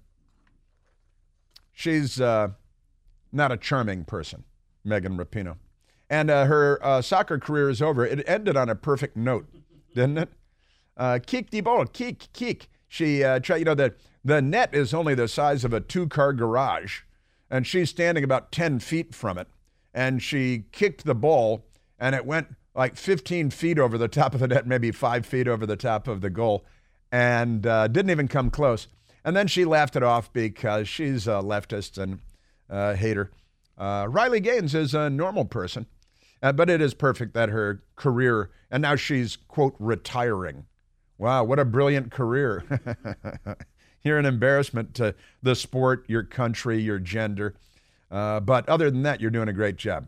She's. 1.73 2.21
Uh, 2.21 2.49
not 3.31 3.51
a 3.51 3.57
charming 3.57 4.03
person, 4.03 4.43
Megan 4.83 5.17
Rapinoe. 5.17 5.57
And 6.09 6.29
uh, 6.29 6.45
her 6.45 6.83
uh, 6.83 7.01
soccer 7.01 7.39
career 7.39 7.69
is 7.69 7.81
over. 7.81 8.05
It 8.05 8.27
ended 8.27 8.55
on 8.55 8.69
a 8.69 8.75
perfect 8.75 9.17
note, 9.17 9.47
didn't 9.93 10.17
it? 10.17 10.29
Uh, 10.95 11.19
kick 11.25 11.51
the 11.51 11.61
ball, 11.61 11.85
kick, 11.85 12.27
kick. 12.33 12.69
She 12.87 13.23
uh, 13.23 13.39
you 13.47 13.65
know, 13.65 13.75
the, 13.75 13.93
the 14.23 14.41
net 14.41 14.73
is 14.73 14.93
only 14.93 15.15
the 15.15 15.27
size 15.27 15.63
of 15.63 15.73
a 15.73 15.81
two 15.81 16.07
car 16.07 16.33
garage, 16.33 17.01
and 17.49 17.65
she's 17.65 17.89
standing 17.89 18.23
about 18.23 18.51
10 18.51 18.79
feet 18.79 19.13
from 19.13 19.37
it. 19.37 19.47
And 19.93 20.21
she 20.21 20.65
kicked 20.71 21.05
the 21.05 21.15
ball, 21.15 21.65
and 21.99 22.13
it 22.15 22.25
went 22.25 22.55
like 22.75 22.95
15 22.95 23.49
feet 23.49 23.79
over 23.79 23.97
the 23.97 24.07
top 24.07 24.33
of 24.33 24.39
the 24.39 24.47
net, 24.47 24.67
maybe 24.67 24.91
five 24.91 25.25
feet 25.25 25.47
over 25.47 25.65
the 25.65 25.75
top 25.75 26.07
of 26.07 26.21
the 26.21 26.29
goal, 26.29 26.63
and 27.11 27.65
uh, 27.65 27.87
didn't 27.87 28.11
even 28.11 28.27
come 28.27 28.49
close. 28.49 28.87
And 29.25 29.35
then 29.35 29.47
she 29.47 29.65
laughed 29.65 29.95
it 29.95 30.03
off 30.03 30.31
because 30.31 30.87
she's 30.87 31.27
a 31.27 31.41
leftist 31.41 31.97
and 31.97 32.19
uh, 32.69 32.93
hater. 32.93 33.31
Uh, 33.77 34.07
Riley 34.09 34.39
Gaines 34.39 34.75
is 34.75 34.93
a 34.93 35.09
normal 35.09 35.45
person, 35.45 35.87
uh, 36.41 36.51
but 36.51 36.69
it 36.69 36.81
is 36.81 36.93
perfect 36.93 37.33
that 37.33 37.49
her 37.49 37.83
career, 37.95 38.51
and 38.69 38.81
now 38.81 38.95
she's, 38.95 39.35
quote, 39.35 39.75
retiring. 39.79 40.65
Wow, 41.17 41.43
what 41.43 41.59
a 41.59 41.65
brilliant 41.65 42.11
career. 42.11 42.63
You're 44.03 44.19
an 44.19 44.25
embarrassment 44.25 44.93
to 44.95 45.15
the 45.41 45.55
sport, 45.55 46.05
your 46.07 46.23
country, 46.23 46.79
your 46.79 46.99
gender. 46.99 47.55
Uh, 48.09 48.39
but 48.39 48.69
other 48.69 48.89
than 48.89 49.03
that, 49.03 49.19
you're 49.19 49.31
doing 49.31 49.49
a 49.49 49.53
great 49.53 49.75
job. 49.75 50.07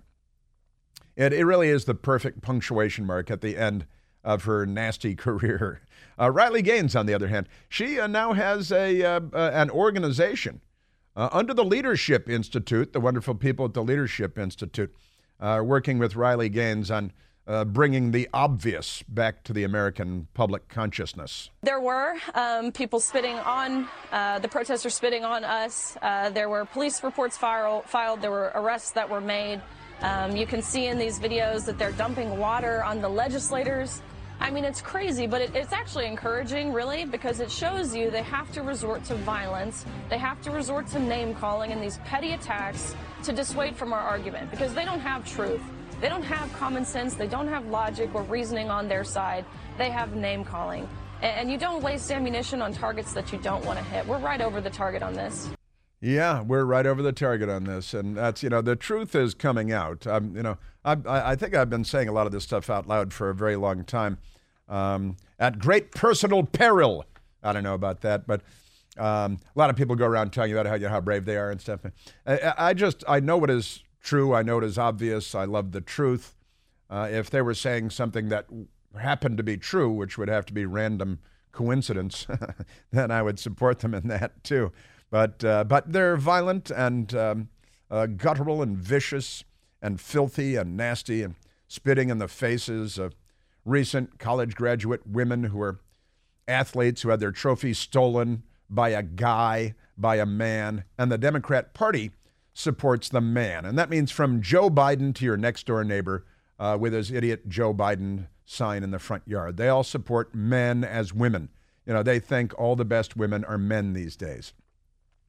It, 1.17 1.33
it 1.33 1.43
really 1.43 1.69
is 1.69 1.83
the 1.83 1.95
perfect 1.95 2.41
punctuation 2.41 3.05
mark 3.05 3.29
at 3.29 3.41
the 3.41 3.57
end 3.57 3.85
of 4.23 4.45
her 4.45 4.65
nasty 4.65 5.15
career. 5.17 5.81
Uh, 6.17 6.31
Riley 6.31 6.61
Gaines, 6.61 6.95
on 6.95 7.05
the 7.05 7.13
other 7.13 7.27
hand, 7.27 7.49
she 7.67 7.99
uh, 7.99 8.07
now 8.07 8.33
has 8.33 8.71
a 8.71 9.03
uh, 9.03 9.19
uh, 9.33 9.51
an 9.53 9.69
organization 9.69 10.61
uh, 11.15 11.29
under 11.31 11.53
the 11.53 11.65
Leadership 11.65 12.29
Institute, 12.29 12.93
the 12.93 12.99
wonderful 12.99 13.35
people 13.35 13.65
at 13.65 13.73
the 13.73 13.83
Leadership 13.83 14.37
Institute, 14.37 14.93
working 15.39 15.97
with 15.97 16.15
Riley 16.15 16.49
Gaines 16.49 16.89
on 16.89 17.11
uh, 17.49 17.65
bringing 17.65 18.11
the 18.11 18.29
obvious 18.31 19.03
back 19.09 19.43
to 19.43 19.53
the 19.53 19.63
American 19.63 20.27
public 20.35 20.67
consciousness. 20.69 21.49
There 21.63 21.81
were 21.81 22.13
um, 22.35 22.71
people 22.71 22.99
spitting 22.99 23.37
on 23.39 23.87
uh, 24.11 24.37
the 24.39 24.47
protesters, 24.47 24.93
spitting 24.93 25.25
on 25.25 25.43
us. 25.43 25.97
Uh, 26.01 26.29
there 26.29 26.47
were 26.47 26.63
police 26.65 27.03
reports 27.03 27.35
file- 27.37 27.81
filed. 27.81 28.21
There 28.21 28.31
were 28.31 28.51
arrests 28.53 28.91
that 28.91 29.09
were 29.09 29.19
made. 29.19 29.61
Um, 30.01 30.35
you 30.35 30.45
can 30.45 30.61
see 30.61 30.85
in 30.85 30.97
these 30.97 31.19
videos 31.19 31.65
that 31.65 31.77
they're 31.79 31.91
dumping 31.93 32.37
water 32.37 32.83
on 32.83 33.01
the 33.01 33.09
legislators. 33.09 34.01
I 34.39 34.51
mean, 34.51 34.63
it's 34.63 34.79
crazy, 34.79 35.27
but 35.27 35.41
it, 35.41 35.53
it's 35.53 35.73
actually 35.73 36.05
encouraging, 36.05 36.71
really, 36.71 37.03
because 37.03 37.41
it 37.41 37.51
shows 37.51 37.93
you 37.93 38.09
they 38.09 38.23
have 38.23 38.49
to 38.53 38.61
resort 38.61 39.03
to 39.05 39.15
violence. 39.15 39.85
They 40.09 40.17
have 40.17 40.41
to 40.43 40.51
resort 40.51 40.87
to 40.89 40.99
name 40.99 41.33
calling 41.35 41.73
and 41.73 41.83
these 41.83 41.97
petty 42.05 42.31
attacks 42.31 42.95
to 43.23 43.33
dissuade 43.33 43.75
from 43.75 43.91
our 43.91 43.99
argument 43.99 44.49
because 44.51 44.73
they 44.73 44.85
don't 44.85 45.01
have 45.01 45.29
truth. 45.29 45.61
They 46.01 46.07
don't 46.07 46.23
have 46.23 46.51
common 46.53 46.85
sense. 46.85 47.15
They 47.15 47.27
don't 47.27 47.47
have 47.47 47.65
logic 47.67 48.15
or 48.15 48.23
reasoning 48.23 48.69
on 48.69 48.87
their 48.87 49.03
side. 49.03 49.43
They 49.77 49.89
have 49.89 50.15
name 50.15 50.45
calling. 50.45 50.87
And, 51.21 51.51
you 51.51 51.57
don't 51.57 51.83
waste 51.83 52.09
ammunition 52.11 52.61
on 52.61 52.71
targets 52.71 53.11
that 53.11 53.33
you 53.33 53.39
don't 53.39 53.65
want 53.65 53.77
to 53.77 53.83
hit. 53.83 54.07
We're 54.07 54.19
right 54.19 54.39
over 54.39 54.61
the 54.61 54.69
target 54.69 55.03
on 55.03 55.13
this. 55.13 55.49
Yeah, 55.99 56.41
we're 56.41 56.63
right 56.63 56.85
over 56.85 57.01
the 57.01 57.11
target 57.11 57.49
on 57.49 57.65
this, 57.65 57.93
and 57.93 58.15
that's 58.15 58.41
you 58.41 58.47
know 58.47 58.61
the 58.61 58.77
truth 58.77 59.15
is 59.15 59.33
coming 59.33 59.73
out. 59.73 60.07
I'm 60.07 60.33
you 60.33 60.41
know 60.41 60.57
I 60.85 60.95
I 61.05 61.35
think 61.35 61.53
I've 61.53 61.69
been 61.69 61.83
saying 61.83 62.07
a 62.07 62.13
lot 62.13 62.25
of 62.25 62.31
this 62.31 62.45
stuff 62.45 62.69
out 62.69 62.87
loud 62.87 63.11
for 63.11 63.29
a 63.29 63.35
very 63.35 63.57
long 63.57 63.83
time, 63.83 64.17
um, 64.69 65.17
at 65.39 65.59
great 65.59 65.91
personal 65.91 66.43
peril. 66.43 67.03
I 67.43 67.51
don't 67.51 67.63
know 67.63 67.73
about 67.73 67.99
that, 68.01 68.25
but 68.25 68.43
um, 68.97 69.39
a 69.53 69.59
lot 69.59 69.69
of 69.69 69.75
people 69.75 69.97
go 69.97 70.05
around 70.05 70.31
telling 70.31 70.51
you 70.51 70.57
about 70.57 70.69
how 70.69 70.75
you 70.75 70.83
know, 70.83 70.89
how 70.89 71.01
brave 71.01 71.25
they 71.25 71.35
are 71.35 71.51
and 71.51 71.59
stuff. 71.59 71.81
I, 72.25 72.53
I, 72.57 72.73
just 72.73 73.03
I 73.05 73.19
know 73.19 73.35
what 73.35 73.49
is 73.49 73.83
true. 74.01 74.33
I 74.33 74.43
know 74.43 74.59
it 74.59 74.63
is 74.63 74.77
obvious. 74.77 75.35
I 75.35 75.45
love 75.45 75.71
the 75.71 75.81
truth. 75.81 76.35
Uh, 76.89 77.07
if 77.11 77.29
they 77.29 77.41
were 77.41 77.53
saying 77.53 77.91
something 77.91 78.29
that 78.29 78.47
happened 78.99 79.37
to 79.37 79.43
be 79.43 79.57
true, 79.57 79.91
which 79.91 80.17
would 80.17 80.29
have 80.29 80.45
to 80.47 80.53
be 80.53 80.65
random 80.65 81.19
coincidence, 81.51 82.25
then 82.91 83.11
I 83.11 83.21
would 83.21 83.39
support 83.39 83.79
them 83.79 83.93
in 83.93 84.07
that 84.07 84.43
too. 84.43 84.71
But 85.11 85.43
uh, 85.43 85.63
but 85.63 85.91
they're 85.91 86.17
violent 86.17 86.71
and 86.71 87.13
um, 87.15 87.49
uh, 87.89 88.05
guttural 88.07 88.61
and 88.61 88.77
vicious 88.77 89.43
and 89.81 89.99
filthy 89.99 90.55
and 90.55 90.75
nasty 90.75 91.23
and 91.23 91.35
spitting 91.67 92.09
in 92.09 92.17
the 92.17 92.27
faces 92.27 92.97
of 92.97 93.15
recent 93.65 94.19
college 94.19 94.55
graduate 94.55 95.05
women 95.05 95.45
who 95.45 95.61
are 95.61 95.79
athletes 96.47 97.01
who 97.01 97.09
had 97.09 97.19
their 97.19 97.31
trophies 97.31 97.77
stolen 97.77 98.43
by 98.69 98.89
a 98.89 99.03
guy, 99.03 99.75
by 99.97 100.17
a 100.17 100.25
man, 100.25 100.83
and 100.97 101.11
the 101.11 101.17
Democrat 101.17 101.73
Party 101.73 102.11
supports 102.53 103.09
the 103.09 103.21
man. 103.21 103.65
And 103.65 103.77
that 103.77 103.89
means 103.89 104.11
from 104.11 104.41
Joe 104.41 104.69
Biden 104.69 105.13
to 105.15 105.25
your 105.25 105.37
next 105.37 105.65
door 105.65 105.83
neighbor 105.83 106.25
uh, 106.59 106.77
with 106.79 106.93
his 106.93 107.11
idiot 107.11 107.47
Joe 107.47 107.73
Biden 107.73 108.27
sign 108.45 108.83
in 108.83 108.91
the 108.91 108.99
front 108.99 109.23
yard. 109.27 109.57
They 109.57 109.69
all 109.69 109.83
support 109.83 110.33
men 110.33 110.83
as 110.83 111.13
women. 111.13 111.49
You 111.85 111.93
know, 111.93 112.03
they 112.03 112.19
think 112.19 112.57
all 112.59 112.75
the 112.75 112.85
best 112.85 113.15
women 113.15 113.43
are 113.45 113.57
men 113.57 113.93
these 113.93 114.15
days. 114.15 114.53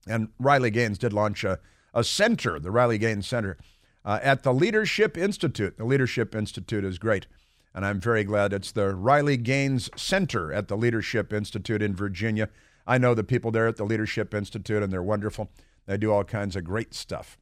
And 0.06 0.28
Riley 0.38 0.70
Gaines 0.70 0.98
did 0.98 1.12
launch 1.12 1.44
a, 1.44 1.58
a 1.94 2.02
center, 2.02 2.58
the 2.58 2.70
Riley 2.70 2.98
Gaines 2.98 3.26
Center, 3.26 3.58
uh, 4.04 4.18
at 4.22 4.42
the 4.42 4.54
Leadership 4.54 5.16
Institute. 5.16 5.76
The 5.76 5.84
Leadership 5.84 6.34
Institute 6.34 6.84
is 6.84 6.98
great. 6.98 7.26
And 7.74 7.86
I'm 7.86 8.00
very 8.00 8.24
glad 8.24 8.52
it's 8.52 8.72
the 8.72 8.94
Riley 8.94 9.36
Gaines 9.36 9.90
Center 9.94 10.52
at 10.52 10.68
the 10.68 10.76
Leadership 10.76 11.32
Institute 11.32 11.82
in 11.82 11.94
Virginia. 11.94 12.48
I 12.86 12.98
know 12.98 13.14
the 13.14 13.22
people 13.22 13.50
there 13.50 13.68
at 13.68 13.76
the 13.76 13.84
Leadership 13.84 14.34
Institute, 14.34 14.82
and 14.82 14.92
they're 14.92 15.02
wonderful. 15.02 15.50
They 15.91 15.97
do 15.97 16.12
all 16.12 16.22
kinds 16.22 16.55
of 16.55 16.62
great 16.62 16.95
stuff. 16.95 17.36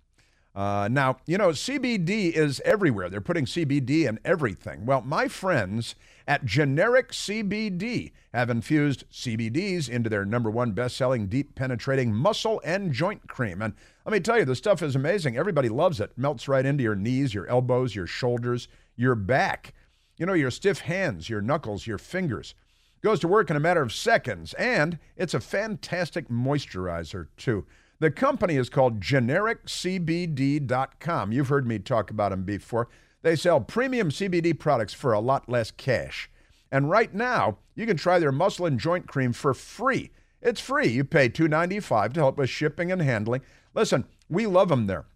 Uh, 0.54 0.88
now, 0.90 1.18
you 1.26 1.36
know, 1.36 1.50
CBD 1.50 2.32
is 2.32 2.62
everywhere. 2.64 3.10
They're 3.10 3.20
putting 3.20 3.44
CBD 3.44 4.08
in 4.08 4.18
everything. 4.24 4.86
Well, 4.86 5.02
my 5.02 5.28
friends 5.28 5.94
at 6.26 6.46
Generic 6.46 7.12
CBD 7.12 8.12
have 8.32 8.48
infused 8.48 9.04
CBDs 9.12 9.90
into 9.90 10.08
their 10.08 10.24
number 10.24 10.50
one 10.50 10.72
best 10.72 10.96
selling 10.96 11.26
deep 11.26 11.56
penetrating 11.56 12.14
muscle 12.14 12.62
and 12.64 12.90
joint 12.90 13.28
cream. 13.28 13.60
And 13.60 13.74
let 14.06 14.14
me 14.14 14.20
tell 14.20 14.38
you, 14.38 14.46
the 14.46 14.56
stuff 14.56 14.82
is 14.82 14.96
amazing. 14.96 15.36
Everybody 15.36 15.68
loves 15.68 16.00
it. 16.00 16.12
Melts 16.16 16.48
right 16.48 16.64
into 16.64 16.82
your 16.82 16.96
knees, 16.96 17.34
your 17.34 17.46
elbows, 17.48 17.94
your 17.94 18.06
shoulders, 18.06 18.66
your 18.96 19.14
back, 19.14 19.74
you 20.16 20.24
know, 20.24 20.32
your 20.32 20.50
stiff 20.50 20.80
hands, 20.80 21.28
your 21.28 21.42
knuckles, 21.42 21.86
your 21.86 21.98
fingers. 21.98 22.54
Goes 23.02 23.20
to 23.20 23.28
work 23.28 23.50
in 23.50 23.56
a 23.56 23.60
matter 23.60 23.82
of 23.82 23.92
seconds, 23.92 24.54
and 24.54 24.98
it's 25.18 25.34
a 25.34 25.40
fantastic 25.40 26.30
moisturizer, 26.30 27.26
too. 27.36 27.66
The 28.00 28.10
company 28.10 28.56
is 28.56 28.70
called 28.70 29.00
GenericCBD.com. 29.00 31.32
You've 31.32 31.48
heard 31.48 31.66
me 31.66 31.80
talk 31.80 32.10
about 32.10 32.30
them 32.30 32.44
before. 32.44 32.88
They 33.22 33.34
sell 33.34 33.60
premium 33.60 34.10
CBD 34.10 34.56
products 34.58 34.94
for 34.94 35.12
a 35.12 35.20
lot 35.20 35.48
less 35.48 35.72
cash. 35.72 36.30
And 36.70 36.88
right 36.88 37.12
now, 37.12 37.58
you 37.74 37.86
can 37.86 37.96
try 37.96 38.18
their 38.18 38.30
muscle 38.30 38.66
and 38.66 38.78
joint 38.78 39.08
cream 39.08 39.32
for 39.32 39.54
free. 39.54 40.12
It's 40.40 40.60
free. 40.60 40.86
You 40.86 41.02
pay 41.04 41.28
$2.95 41.28 42.12
to 42.12 42.20
help 42.20 42.38
with 42.38 42.50
shipping 42.50 42.92
and 42.92 43.02
handling. 43.02 43.40
Listen, 43.74 44.04
we 44.28 44.46
love 44.46 44.68
them 44.68 44.86
there. 44.86 45.06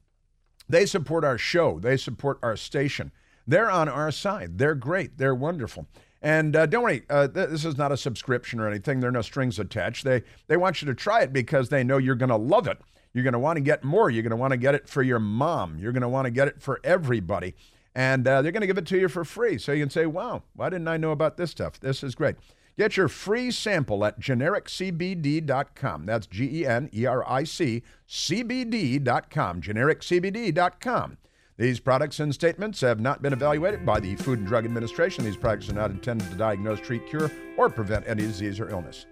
They 0.68 0.86
support 0.86 1.24
our 1.24 1.38
show, 1.38 1.78
they 1.78 1.96
support 1.96 2.40
our 2.42 2.56
station. 2.56 3.12
They're 3.46 3.70
on 3.70 3.88
our 3.88 4.10
side. 4.10 4.58
They're 4.58 4.74
great. 4.74 5.18
They're 5.18 5.34
wonderful. 5.34 5.86
And 6.22 6.54
uh, 6.54 6.66
don't 6.66 6.84
worry, 6.84 7.02
uh, 7.10 7.26
th- 7.26 7.50
this 7.50 7.64
is 7.64 7.76
not 7.76 7.90
a 7.90 7.96
subscription 7.96 8.60
or 8.60 8.68
anything. 8.68 9.00
There 9.00 9.08
are 9.08 9.12
no 9.12 9.22
strings 9.22 9.58
attached. 9.58 10.04
They 10.04 10.22
they 10.46 10.56
want 10.56 10.80
you 10.80 10.86
to 10.86 10.94
try 10.94 11.22
it 11.22 11.32
because 11.32 11.68
they 11.68 11.82
know 11.82 11.98
you're 11.98 12.14
going 12.14 12.28
to 12.30 12.36
love 12.36 12.68
it. 12.68 12.78
You're 13.12 13.24
going 13.24 13.32
to 13.32 13.38
want 13.40 13.56
to 13.56 13.60
get 13.60 13.84
more. 13.84 14.08
You're 14.08 14.22
going 14.22 14.30
to 14.30 14.36
want 14.36 14.52
to 14.52 14.56
get 14.56 14.74
it 14.74 14.88
for 14.88 15.02
your 15.02 15.18
mom. 15.18 15.78
You're 15.78 15.92
going 15.92 16.02
to 16.02 16.08
want 16.08 16.26
to 16.26 16.30
get 16.30 16.48
it 16.48 16.62
for 16.62 16.80
everybody. 16.84 17.54
And 17.94 18.26
uh, 18.26 18.40
they're 18.40 18.52
going 18.52 18.62
to 18.62 18.66
give 18.66 18.78
it 18.78 18.86
to 18.86 18.98
you 18.98 19.08
for 19.08 19.24
free. 19.24 19.58
So 19.58 19.72
you 19.72 19.82
can 19.82 19.90
say, 19.90 20.06
wow, 20.06 20.44
why 20.54 20.70
didn't 20.70 20.88
I 20.88 20.96
know 20.96 21.10
about 21.10 21.36
this 21.36 21.50
stuff? 21.50 21.78
This 21.78 22.02
is 22.02 22.14
great. 22.14 22.36
Get 22.78 22.96
your 22.96 23.08
free 23.08 23.50
sample 23.50 24.02
at 24.04 24.18
genericcbd.com. 24.18 26.06
That's 26.06 26.26
G 26.26 26.60
E 26.60 26.66
N 26.66 26.88
E 26.94 27.04
R 27.04 27.28
I 27.28 27.44
C 27.44 27.82
C 28.06 28.42
B 28.42 28.64
D.com. 28.64 29.60
Genericcbd.com. 29.60 31.18
These 31.62 31.78
products 31.78 32.18
and 32.18 32.34
statements 32.34 32.80
have 32.80 32.98
not 32.98 33.22
been 33.22 33.32
evaluated 33.32 33.86
by 33.86 34.00
the 34.00 34.16
Food 34.16 34.40
and 34.40 34.48
Drug 34.48 34.64
Administration. 34.64 35.24
These 35.24 35.36
products 35.36 35.68
are 35.68 35.74
not 35.74 35.92
intended 35.92 36.28
to 36.28 36.34
diagnose, 36.34 36.80
treat, 36.80 37.06
cure, 37.06 37.30
or 37.56 37.70
prevent 37.70 38.04
any 38.08 38.22
disease 38.22 38.58
or 38.58 38.68
illness. 38.68 39.06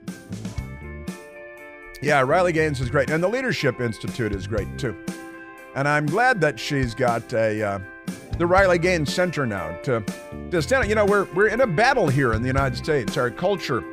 Yeah, 2.02 2.22
Riley 2.22 2.52
Gaines 2.52 2.80
is 2.80 2.90
great. 2.90 3.08
And 3.08 3.22
the 3.22 3.28
Leadership 3.28 3.80
Institute 3.80 4.34
is 4.34 4.48
great 4.48 4.66
too. 4.80 4.96
And 5.76 5.86
I'm 5.86 6.06
glad 6.06 6.40
that 6.40 6.58
she's 6.58 6.92
got 6.92 7.32
a. 7.32 7.62
Uh, 7.62 7.78
the 8.36 8.48
Riley 8.48 8.78
Gaines 8.78 9.14
Center 9.14 9.46
now 9.46 9.76
to, 9.84 10.00
to 10.50 10.60
stand. 10.60 10.88
You 10.88 10.96
know, 10.96 11.04
we're 11.06 11.32
we're 11.34 11.50
in 11.50 11.60
a 11.60 11.68
battle 11.68 12.08
here 12.08 12.32
in 12.32 12.42
the 12.42 12.48
United 12.48 12.76
States. 12.76 13.16
Our 13.16 13.30
culture, 13.30 13.84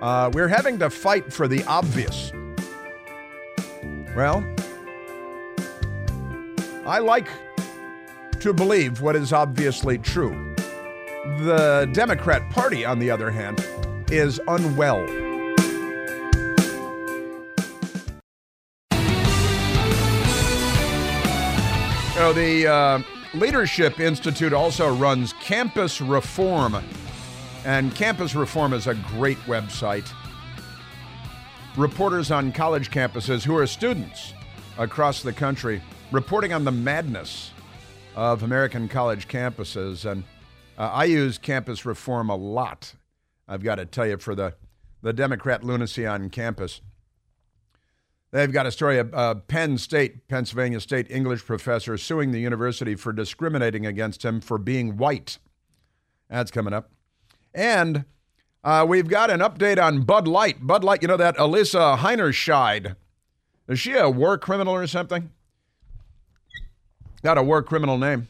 uh, 0.00 0.30
we're 0.32 0.48
having 0.48 0.78
to 0.78 0.88
fight 0.88 1.30
for 1.30 1.46
the 1.46 1.62
obvious. 1.64 2.32
Well, 4.16 4.42
I 6.86 6.98
like 7.00 7.28
to 8.40 8.52
believe 8.54 9.00
what 9.00 9.14
is 9.14 9.32
obviously 9.32 9.98
true. 9.98 10.54
The 11.40 11.88
Democrat 11.92 12.50
Party, 12.50 12.84
on 12.84 12.98
the 12.98 13.10
other 13.10 13.30
hand, 13.30 13.64
is 14.10 14.40
unwell. 14.48 15.06
You 22.20 22.34
the 22.34 22.66
uh, 22.66 23.02
Leadership 23.34 24.00
Institute 24.00 24.52
also 24.52 24.94
runs 24.94 25.32
Campus 25.34 26.00
Reform. 26.00 26.82
And 27.64 27.94
Campus 27.94 28.34
Reform 28.34 28.72
is 28.72 28.86
a 28.86 28.94
great 28.94 29.38
website. 29.40 30.10
Reporters 31.76 32.30
on 32.30 32.52
college 32.52 32.90
campuses 32.90 33.44
who 33.44 33.56
are 33.56 33.66
students 33.66 34.32
across 34.78 35.22
the 35.22 35.32
country 35.32 35.80
reporting 36.10 36.52
on 36.52 36.64
the 36.64 36.72
madness 36.72 37.52
of 38.14 38.42
American 38.42 38.88
college 38.88 39.28
campuses. 39.28 40.10
And 40.10 40.24
uh, 40.78 40.90
I 40.92 41.04
use 41.04 41.38
campus 41.38 41.84
reform 41.84 42.30
a 42.30 42.36
lot, 42.36 42.94
I've 43.48 43.62
got 43.62 43.76
to 43.76 43.86
tell 43.86 44.06
you, 44.06 44.18
for 44.18 44.34
the, 44.34 44.54
the 45.02 45.12
Democrat 45.12 45.62
lunacy 45.64 46.06
on 46.06 46.30
campus. 46.30 46.80
They've 48.32 48.52
got 48.52 48.66
a 48.66 48.70
story 48.70 48.98
of 48.98 49.12
uh, 49.12 49.34
Penn 49.34 49.76
State, 49.76 50.28
Pennsylvania 50.28 50.80
State 50.80 51.10
English 51.10 51.44
professor 51.44 51.98
suing 51.98 52.30
the 52.30 52.38
university 52.38 52.94
for 52.94 53.12
discriminating 53.12 53.86
against 53.86 54.24
him 54.24 54.40
for 54.40 54.56
being 54.56 54.96
white. 54.96 55.38
That's 56.28 56.52
coming 56.52 56.72
up. 56.72 56.90
And 57.52 58.04
uh, 58.62 58.86
we've 58.88 59.08
got 59.08 59.30
an 59.30 59.40
update 59.40 59.82
on 59.82 60.02
Bud 60.02 60.28
Light. 60.28 60.64
Bud 60.64 60.84
Light, 60.84 61.02
you 61.02 61.08
know 61.08 61.16
that 61.16 61.36
Alissa 61.38 61.98
Heinerscheid. 61.98 62.94
Is 63.66 63.80
she 63.80 63.94
a 63.94 64.08
war 64.08 64.38
criminal 64.38 64.74
or 64.74 64.86
something? 64.86 65.30
Got 67.22 67.38
a 67.38 67.42
war 67.42 67.62
criminal 67.62 67.98
name. 67.98 68.28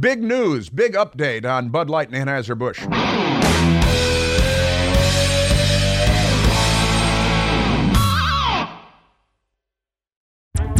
Big 0.00 0.22
news, 0.22 0.68
big 0.68 0.94
update 0.94 1.44
on 1.50 1.70
Bud 1.70 1.88
Light 1.88 2.10
and 2.12 2.28
Anheuser-Busch. 2.28 3.07